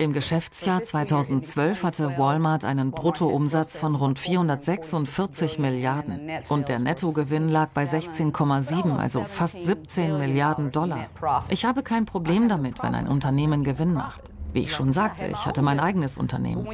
[0.00, 7.68] Im Geschäftsjahr 2012 hatte Walmart einen Bruttoumsatz von rund 446 Milliarden und der Nettogewinn lag
[7.74, 11.08] bei 16,7, also fast 17 Milliarden Dollar.
[11.50, 14.29] Ich habe kein Problem damit, wenn ein Unternehmen Gewinn macht.
[14.52, 16.66] Wie ich schon sagte, ich hatte mein eigenes Unternehmen.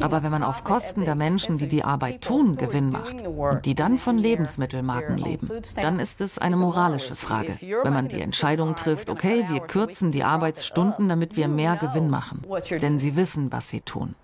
[0.00, 3.74] Aber wenn man auf Kosten der Menschen, die die Arbeit tun, Gewinn macht und die
[3.74, 7.56] dann von Lebensmittelmarken leben, dann ist es eine moralische Frage.
[7.82, 12.42] Wenn man die Entscheidung trifft, okay, wir kürzen die Arbeitsstunden, damit wir mehr Gewinn machen.
[12.70, 14.14] Denn sie wissen, was sie tun.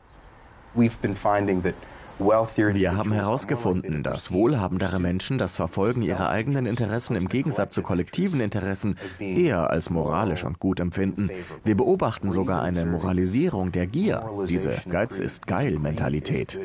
[2.21, 8.41] Wir haben herausgefunden, dass wohlhabendere Menschen das Verfolgen ihrer eigenen Interessen im Gegensatz zu kollektiven
[8.41, 11.31] Interessen eher als moralisch und gut empfinden.
[11.65, 16.59] Wir beobachten sogar eine Moralisierung der Gier, diese Geiz ist geil Mentalität.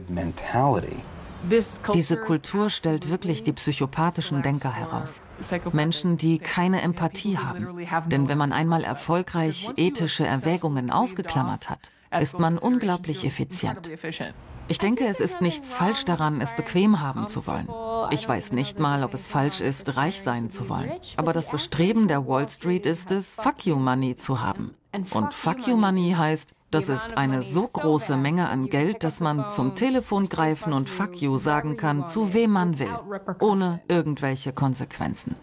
[1.94, 5.22] Diese Kultur stellt wirklich die psychopathischen Denker heraus.
[5.72, 7.68] Menschen, die keine Empathie haben.
[8.08, 13.90] Denn wenn man einmal erfolgreich ethische Erwägungen ausgeklammert hat, ist man unglaublich effizient.
[14.70, 17.68] Ich denke, es ist nichts falsch daran, es bequem haben zu wollen.
[18.12, 20.92] Ich weiß nicht mal, ob es falsch ist, reich sein zu wollen.
[21.18, 24.72] Aber das Bestreben der Wall Street ist es, Fuck You Money zu haben.
[24.94, 29.50] Und Fuck You Money heißt, das ist eine so große Menge an Geld, dass man
[29.50, 32.98] zum Telefon greifen und Fuck You sagen kann, zu wem man will,
[33.40, 35.36] ohne irgendwelche Konsequenzen.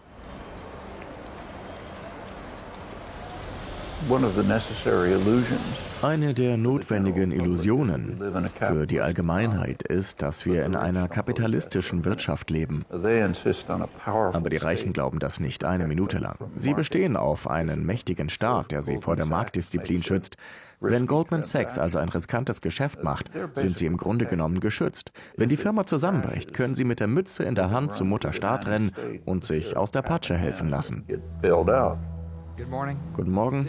[6.01, 8.17] Eine der notwendigen Illusionen
[8.59, 12.83] für die Allgemeinheit ist, dass wir in einer kapitalistischen Wirtschaft leben.
[12.89, 16.35] Aber die Reichen glauben das nicht eine Minute lang.
[16.55, 20.35] Sie bestehen auf einen mächtigen Staat, der sie vor der Marktdisziplin schützt.
[20.79, 25.11] Wenn Goldman Sachs also ein riskantes Geschäft macht, sind sie im Grunde genommen geschützt.
[25.37, 28.91] Wenn die Firma zusammenbricht, können sie mit der Mütze in der Hand zum Mutterstaat rennen
[29.25, 31.05] und sich aus der Patsche helfen lassen.
[33.15, 33.65] Guten Morgen.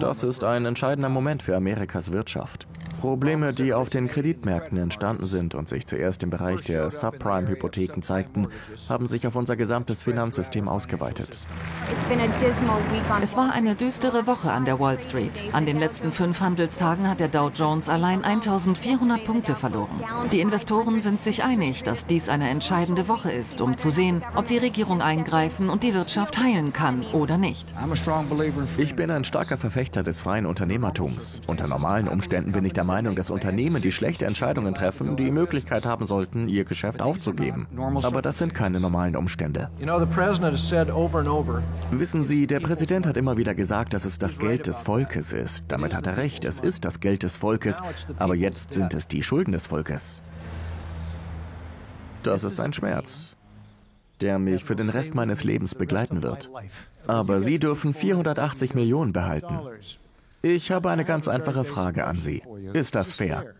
[0.00, 2.66] Das ist ein entscheidender Moment für Amerikas Wirtschaft.
[3.00, 8.48] Probleme, die auf den Kreditmärkten entstanden sind und sich zuerst im Bereich der Subprime-Hypotheken zeigten,
[8.88, 11.36] haben sich auf unser gesamtes Finanzsystem ausgeweitet.
[13.22, 15.42] Es war eine düstere Woche an der Wall Street.
[15.52, 20.00] An den letzten fünf Handelstagen hat der Dow Jones allein 1400 Punkte verloren.
[20.32, 24.48] Die Investoren sind sich einig, dass dies eine entscheidende Woche ist, um zu sehen, ob
[24.48, 27.72] die Regierung eingreifen und die Wirtschaft heilen kann oder nicht.
[28.78, 31.40] Ich bin ein starker Verfechter des freien Unternehmertums.
[31.46, 35.86] Unter normalen Umständen bin ich der Meinung, dass Unternehmen, die schlechte Entscheidungen treffen, die Möglichkeit
[35.86, 37.66] haben sollten, ihr Geschäft aufzugeben.
[38.02, 39.70] Aber das sind keine normalen Umstände.
[41.90, 45.64] Wissen Sie, der Präsident hat immer wieder gesagt, dass es das Geld des Volkes ist.
[45.68, 47.80] Damit hat er recht, es ist das Geld des Volkes,
[48.18, 50.22] aber jetzt sind es die Schulden des Volkes.
[52.22, 53.36] Das ist ein Schmerz,
[54.20, 56.50] der mich für den Rest meines Lebens begleiten wird.
[57.06, 59.58] Aber Sie dürfen 480 Millionen behalten.
[60.44, 62.42] Ich habe eine ganz einfache Frage an Sie.
[62.74, 63.54] Ist das fair?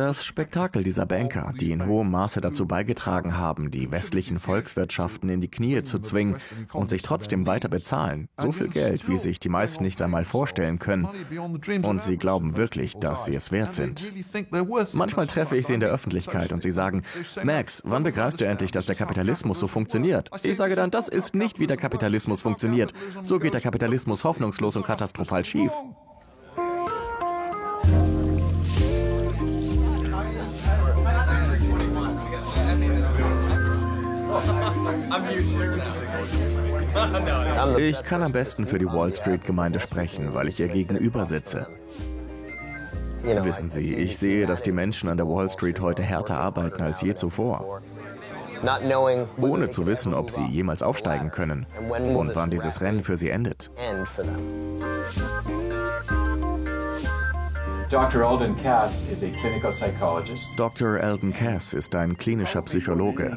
[0.00, 5.42] Das Spektakel dieser Banker, die in hohem Maße dazu beigetragen haben, die westlichen Volkswirtschaften in
[5.42, 6.36] die Knie zu zwingen
[6.72, 10.78] und sich trotzdem weiter bezahlen, so viel Geld, wie sich die meisten nicht einmal vorstellen
[10.78, 11.06] können.
[11.82, 14.10] Und sie glauben wirklich, dass sie es wert sind.
[14.94, 17.02] Manchmal treffe ich sie in der Öffentlichkeit und sie sagen,
[17.44, 20.30] Max, wann begreifst du endlich, dass der Kapitalismus so funktioniert?
[20.42, 22.94] Ich sage dann, das ist nicht, wie der Kapitalismus funktioniert.
[23.22, 25.72] So geht der Kapitalismus hoffnungslos und katastrophal schief.
[37.78, 41.66] Ich kann am besten für die Wall Street Gemeinde sprechen, weil ich ihr gegenüber sitze.
[43.22, 47.00] Wissen Sie, ich sehe, dass die Menschen an der Wall Street heute härter arbeiten als
[47.02, 47.82] je zuvor.
[49.40, 53.70] Ohne zu wissen, ob sie jemals aufsteigen können und wann dieses Rennen für sie endet.
[57.90, 58.22] Dr.
[58.22, 60.48] Eldon Cass is a clinical psychologist.
[60.56, 61.00] Dr.
[61.00, 63.36] Eldon Cass ist ein klinischer Psychologe.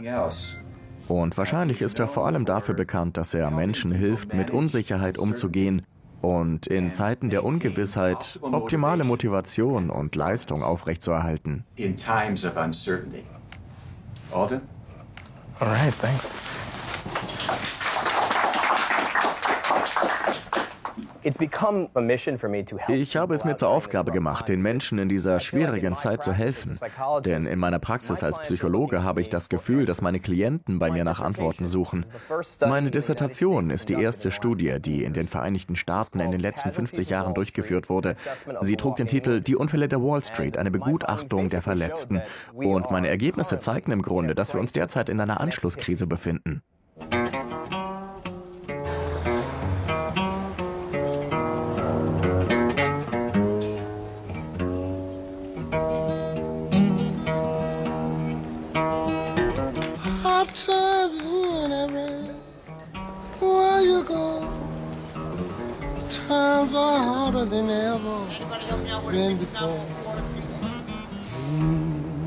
[1.07, 5.83] Und wahrscheinlich ist er vor allem dafür bekannt, dass er Menschen hilft, mit Unsicherheit umzugehen
[6.21, 11.65] und in Zeiten der Ungewissheit optimale Motivation und Leistung aufrechtzuerhalten.
[11.75, 13.23] In times of uncertainty.
[14.33, 14.61] Alden?
[15.59, 16.33] All right, thanks.
[22.87, 26.79] Ich habe es mir zur Aufgabe gemacht, den Menschen in dieser schwierigen Zeit zu helfen.
[27.25, 31.03] Denn in meiner Praxis als Psychologe habe ich das Gefühl, dass meine Klienten bei mir
[31.03, 32.05] nach Antworten suchen.
[32.67, 37.09] Meine Dissertation ist die erste Studie, die in den Vereinigten Staaten in den letzten 50
[37.09, 38.13] Jahren durchgeführt wurde.
[38.61, 42.21] Sie trug den Titel Die Unfälle der Wall Street, eine Begutachtung der Verletzten.
[42.53, 46.63] Und meine Ergebnisse zeigen im Grunde, dass wir uns derzeit in einer Anschlusskrise befinden.
[66.53, 69.79] Times are harder than ever been before.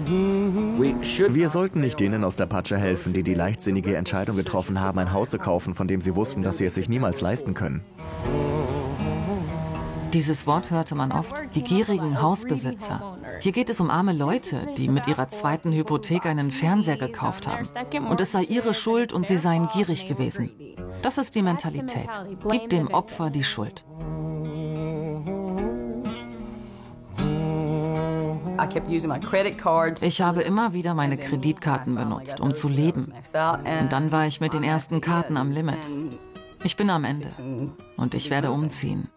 [0.08, 5.12] Wir sollten nicht denen aus der Patsche helfen, die die leichtsinnige Entscheidung getroffen haben, ein
[5.12, 7.82] Haus zu kaufen, von dem sie wussten, dass sie es sich niemals leisten können.
[10.12, 13.16] Dieses Wort hörte man oft, die gierigen Hausbesitzer.
[13.40, 17.66] Hier geht es um arme Leute, die mit ihrer zweiten Hypothek einen Fernseher gekauft haben.
[18.06, 20.50] Und es sei ihre Schuld und sie seien gierig gewesen.
[21.02, 22.08] Das ist die Mentalität.
[22.50, 23.84] Gib dem Opfer die Schuld.
[30.00, 33.12] Ich habe immer wieder meine Kreditkarten benutzt, um zu leben.
[33.80, 35.78] Und dann war ich mit den ersten Karten am Limit.
[36.64, 37.28] Ich bin am Ende.
[37.96, 39.08] Und ich werde umziehen.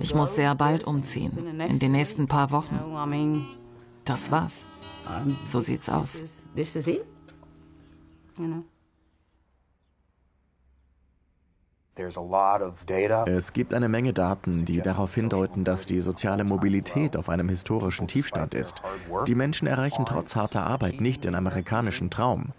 [0.00, 2.78] Ich muss sehr bald umziehen, in den nächsten paar Wochen.
[4.04, 4.64] Das war's.
[5.44, 6.18] So sieht's aus.
[13.26, 18.06] Es gibt eine Menge Daten, die darauf hindeuten, dass die soziale Mobilität auf einem historischen
[18.06, 18.82] Tiefstand ist.
[19.26, 22.52] Die Menschen erreichen trotz harter Arbeit nicht den amerikanischen Traum.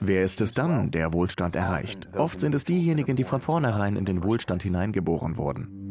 [0.00, 2.08] Wer ist es dann, der Wohlstand erreicht?
[2.16, 5.86] Oft sind es diejenigen, die von vornherein in den Wohlstand hineingeboren wurden.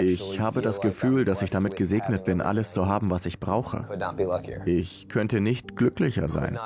[0.00, 3.86] Ich habe das Gefühl, dass ich damit gesegnet bin, alles zu haben, was ich brauche.
[4.66, 6.58] Ich könnte nicht glücklicher sein.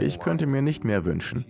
[0.00, 1.44] Ich könnte mir nicht mehr wünschen.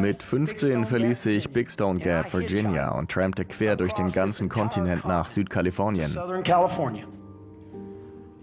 [0.00, 5.04] Mit 15 verließ ich Big Stone Gap, Virginia und trampte quer durch den ganzen Kontinent
[5.04, 6.16] nach Südkalifornien.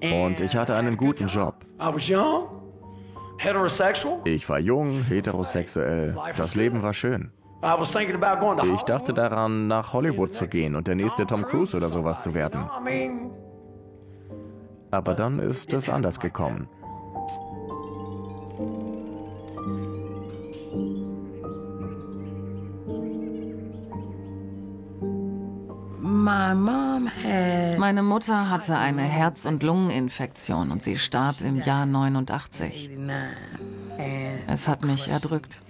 [0.01, 1.65] Und ich hatte einen guten Job.
[4.25, 6.15] Ich war jung, heterosexuell.
[6.37, 7.31] Das Leben war schön.
[8.73, 12.35] Ich dachte daran, nach Hollywood zu gehen und der nächste Tom Cruise oder sowas zu
[12.35, 12.69] werden.
[14.91, 16.69] Aber dann ist es anders gekommen.
[26.27, 32.89] Meine Mutter hatte eine Herz- und Lungeninfektion und sie starb im Jahr 89.
[34.45, 35.61] Es hat mich erdrückt.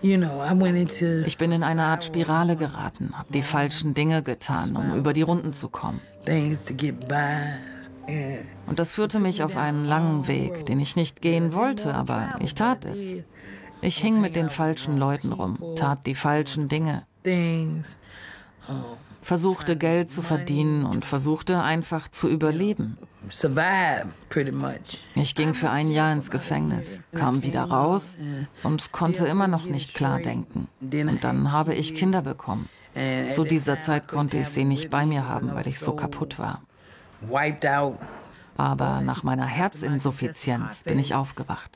[0.00, 5.22] Ich bin in eine Art Spirale geraten, habe die falschen Dinge getan, um über die
[5.22, 6.00] Runden zu kommen.
[8.66, 12.54] Und das führte mich auf einen langen Weg, den ich nicht gehen wollte, aber ich
[12.54, 13.14] tat es.
[13.80, 17.04] Ich hing mit den falschen Leuten rum, tat die falschen Dinge
[19.22, 22.96] versuchte Geld zu verdienen und versuchte einfach zu überleben.
[25.14, 28.16] Ich ging für ein Jahr ins Gefängnis, kam wieder raus
[28.62, 30.68] und konnte immer noch nicht klar denken.
[30.80, 32.68] Und dann habe ich Kinder bekommen.
[33.30, 36.62] Zu dieser Zeit konnte ich sie nicht bei mir haben, weil ich so kaputt war.
[38.56, 41.70] Aber nach meiner Herzinsuffizienz bin ich aufgewacht.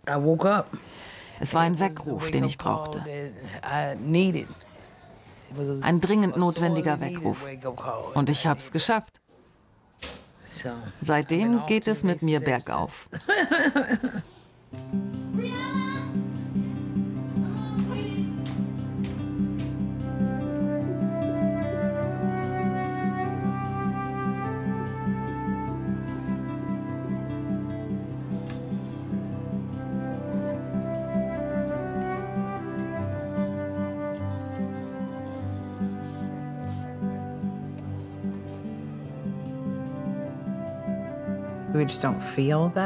[1.39, 3.05] Es war ein Weckruf, den ich brauchte.
[5.81, 7.39] Ein dringend notwendiger Weckruf.
[8.15, 9.21] Und ich habe es geschafft.
[11.01, 13.09] Seitdem geht es mit mir bergauf.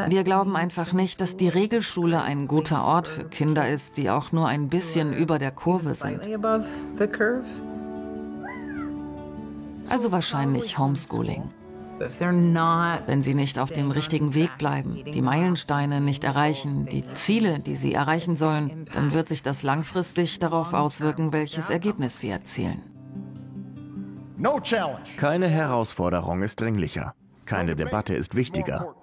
[0.08, 4.32] Wir glauben einfach nicht, dass die Regelschule ein guter Ort für Kinder ist, die auch
[4.32, 6.20] nur ein bisschen über der Kurve sind.
[9.90, 11.50] Also wahrscheinlich Homeschooling.
[11.98, 17.76] Wenn sie nicht auf dem richtigen Weg bleiben, die Meilensteine nicht erreichen, die Ziele, die
[17.76, 22.82] sie erreichen sollen, dann wird sich das langfristig darauf auswirken, welches Ergebnis sie erzielen.
[25.16, 27.14] Keine Herausforderung ist dringlicher.
[27.46, 28.94] Keine Debatte ist wichtiger.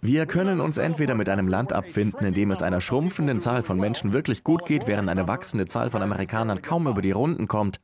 [0.00, 3.78] Wir können uns entweder mit einem Land abfinden, in dem es einer schrumpfenden Zahl von
[3.78, 7.78] Menschen wirklich gut geht, während eine wachsende Zahl von Amerikanern kaum über die Runden kommt,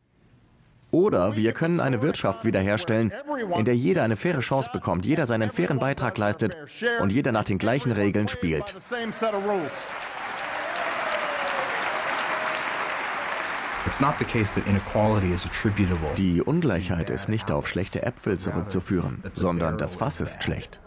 [0.90, 3.12] oder wir können eine Wirtschaft wiederherstellen,
[3.56, 6.56] in der jeder eine faire Chance bekommt, jeder seinen fairen Beitrag leistet
[7.00, 8.74] und jeder nach den gleichen Regeln spielt.
[16.18, 20.78] Die Ungleichheit ist nicht auf schlechte Äpfel zurückzuführen, sondern das Fass ist schlecht.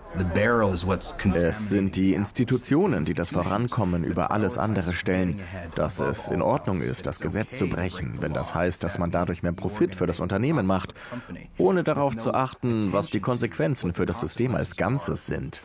[1.34, 5.40] Es sind die Institutionen, die das Vorankommen über alles andere stellen.
[5.74, 9.42] Dass es in Ordnung ist, das Gesetz zu brechen, wenn das heißt, dass man dadurch
[9.42, 10.94] mehr Profit für das Unternehmen macht,
[11.58, 15.60] ohne darauf zu achten, was die Konsequenzen für das System als Ganzes sind.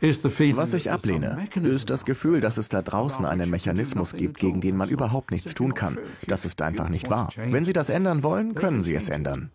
[0.00, 4.76] Was ich ablehne, ist das Gefühl, dass es da draußen einen Mechanismus gibt, gegen den
[4.76, 5.98] man überhaupt nichts tun kann.
[6.26, 7.30] Das ist einfach nicht wahr.
[7.36, 9.50] Wenn Sie das ändern wollen, können Sie es ändern.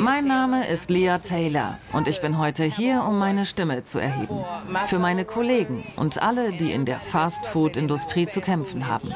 [0.00, 4.44] Mein Name ist Leah Taylor und ich bin heute hier, um meine Stimme zu erheben.
[4.88, 9.08] Für meine Kollegen und alle, die in der Fast-Food-Industrie zu kämpfen haben.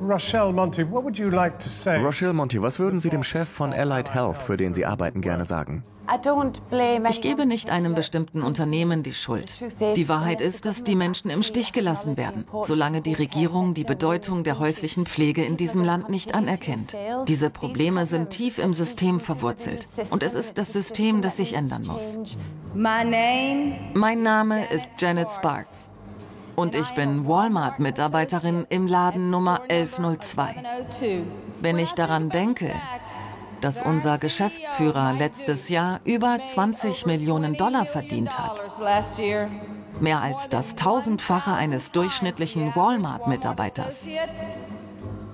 [0.00, 2.00] Rochelle Monty, what would you like to say?
[2.00, 5.44] Rochelle Monty, was würden Sie dem Chef von Allied Health, für den Sie arbeiten, gerne
[5.44, 5.84] sagen?
[7.08, 9.52] Ich gebe nicht einem bestimmten Unternehmen die Schuld.
[9.94, 14.42] Die Wahrheit ist, dass die Menschen im Stich gelassen werden, solange die Regierung die Bedeutung
[14.42, 16.96] der häuslichen Pflege in diesem Land nicht anerkennt.
[17.28, 19.86] Diese Probleme sind tief im System verwurzelt.
[20.10, 22.18] Und es ist das System, das sich ändern muss.
[22.74, 25.79] Mein Name ist Janet Sparks.
[26.60, 30.56] Und ich bin Walmart-Mitarbeiterin im Laden Nummer 1102.
[31.62, 32.70] Wenn ich daran denke,
[33.62, 38.60] dass unser Geschäftsführer letztes Jahr über 20 Millionen Dollar verdient hat,
[40.00, 44.04] mehr als das tausendfache eines durchschnittlichen Walmart-Mitarbeiters.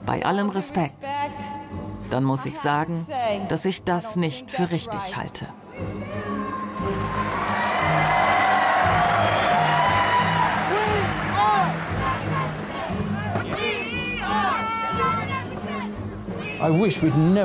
[0.06, 0.98] Bei allem Respekt,
[2.08, 3.04] dann muss ich sagen,
[3.48, 5.48] dass ich das nicht für richtig halte.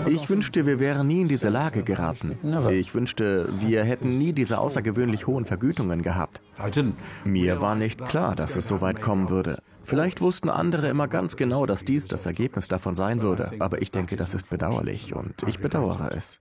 [0.07, 2.37] Ich wünschte, wir wären nie in diese Lage geraten.
[2.71, 6.41] Ich wünschte, wir hätten nie diese außergewöhnlich hohen Vergütungen gehabt.
[7.25, 9.57] Mir war nicht klar, dass es so weit kommen würde.
[9.91, 13.91] Vielleicht wussten andere immer ganz genau, dass dies das Ergebnis davon sein würde, aber ich
[13.91, 16.39] denke, das ist bedauerlich und ich bedauere es.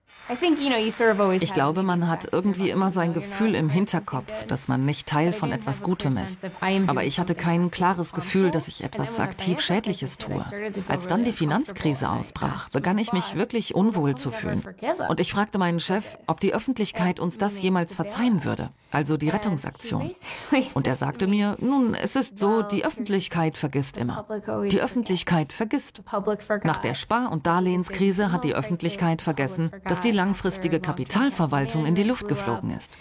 [1.41, 5.33] Ich glaube, man hat irgendwie immer so ein Gefühl im Hinterkopf, dass man nicht Teil
[5.33, 6.47] von etwas Gutem ist.
[6.87, 10.39] Aber ich hatte kein klares Gefühl, dass ich etwas aktiv Schädliches tue.
[10.87, 14.63] Als dann die Finanzkrise ausbrach, begann ich mich wirklich unwohl zu fühlen.
[15.09, 19.27] Und ich fragte meinen Chef, ob die Öffentlichkeit uns das jemals verzeihen würde, also die
[19.27, 20.09] Rettungsaktion.
[20.73, 24.25] Und er sagte mir, nun, es ist so, die Öffentlichkeit vergisst immer.
[24.69, 26.01] Die Öffentlichkeit vergisst.
[26.63, 32.03] Nach der Spar- und Darlehenskrise hat die Öffentlichkeit vergessen, dass die langfristige Kapitalverwaltung in die
[32.03, 32.91] Luft geflogen ist.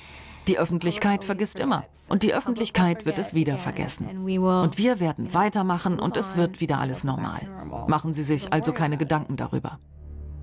[0.48, 1.84] Die Öffentlichkeit vergisst immer.
[2.08, 4.06] Und die Öffentlichkeit wird es wieder vergessen.
[4.26, 7.40] Und wir werden weitermachen und es wird wieder alles normal.
[7.86, 9.78] Machen Sie sich also keine Gedanken darüber.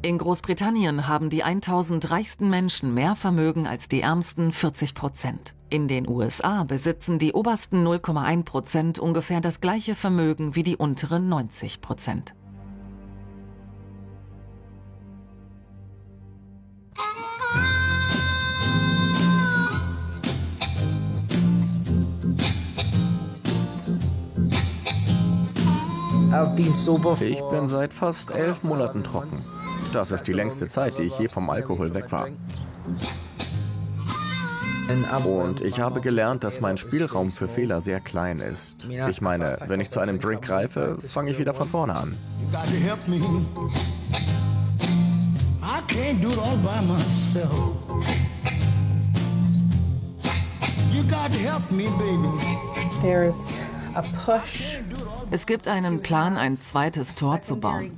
[0.03, 5.56] In Großbritannien haben die 1000 reichsten Menschen mehr Vermögen als die ärmsten 40 Prozent.
[5.69, 11.27] In den USA besitzen die obersten 0,1 Prozent ungefähr das gleiche Vermögen wie die unteren
[11.27, 12.34] 90 Prozent.
[27.19, 29.38] Ich bin seit fast elf Monaten trocken.
[29.91, 32.30] Das ist die längste Zeit, die ich je vom Alkohol weg war.
[35.26, 38.88] Und ich habe gelernt, dass mein Spielraum für Fehler sehr klein ist.
[39.09, 42.18] Ich meine, wenn ich zu einem Drink greife, fange ich wieder von vorne an.
[53.01, 53.57] There's
[53.93, 54.81] a push
[55.30, 57.91] es gibt einen Plan, ein zweites Tor zu bauen.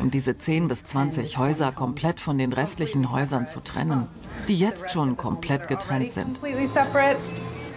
[0.00, 4.08] Um diese 10 bis 20 Häuser komplett von den restlichen Häusern zu trennen,
[4.48, 6.38] die jetzt schon komplett getrennt sind.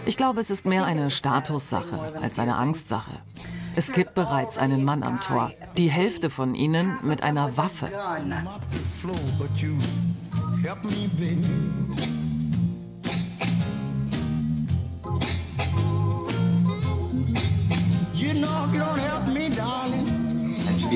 [0.06, 3.20] Ich glaube, es ist mehr eine Statussache als eine Angstsache.
[3.74, 7.90] Es gibt bereits einen Mann am Tor, die Hälfte von ihnen mit einer Waffe.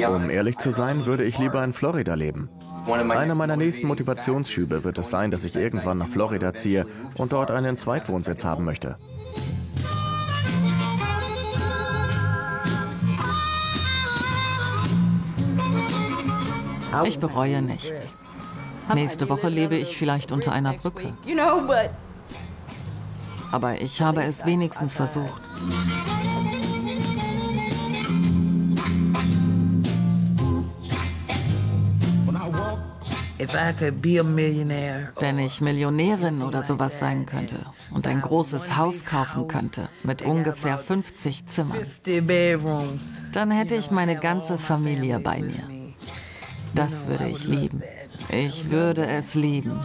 [0.09, 2.48] Um ehrlich zu sein, würde ich lieber in Florida leben.
[2.86, 6.86] Einer meiner nächsten Motivationsschübe wird es sein, dass ich irgendwann nach Florida ziehe
[7.16, 8.97] und dort einen Zweitwohnsitz haben möchte.
[17.05, 18.19] Ich bereue nichts.
[18.94, 21.12] Nächste Woche lebe ich vielleicht unter einer Brücke.
[23.52, 25.40] Aber ich habe es wenigstens versucht.
[35.19, 37.57] Wenn ich Millionärin oder sowas sein könnte
[37.91, 41.79] und ein großes Haus kaufen könnte mit ungefähr 50 Zimmern,
[43.33, 45.65] dann hätte ich meine ganze Familie bei mir.
[46.75, 47.83] Das würde ich lieben.
[48.29, 49.81] Ich würde es lieben.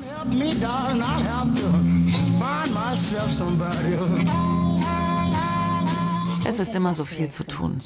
[6.48, 7.82] Es ist immer so viel zu tun.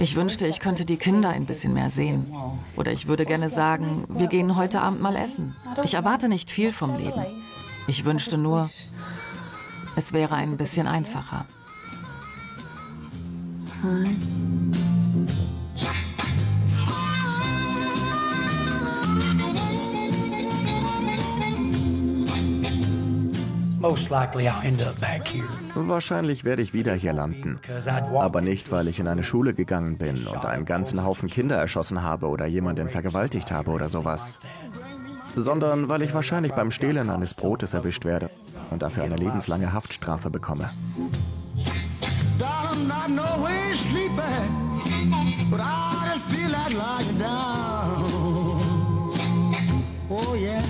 [0.00, 2.32] Ich wünschte, ich könnte die Kinder ein bisschen mehr sehen.
[2.74, 5.54] Oder ich würde gerne sagen, wir gehen heute Abend mal essen.
[5.84, 7.22] Ich erwarte nicht viel vom Leben.
[7.86, 8.70] Ich wünschte nur,
[9.96, 11.44] es wäre ein bisschen einfacher.
[25.74, 27.60] Wahrscheinlich werde ich wieder hier landen.
[28.12, 32.02] Aber nicht, weil ich in eine Schule gegangen bin und einen ganzen Haufen Kinder erschossen
[32.02, 34.40] habe oder jemanden vergewaltigt habe oder sowas.
[35.36, 38.30] Sondern weil ich wahrscheinlich beim Stehlen eines Brotes erwischt werde
[38.70, 40.70] und dafür eine lebenslange Haftstrafe bekomme.
[50.12, 50.69] Oh yeah.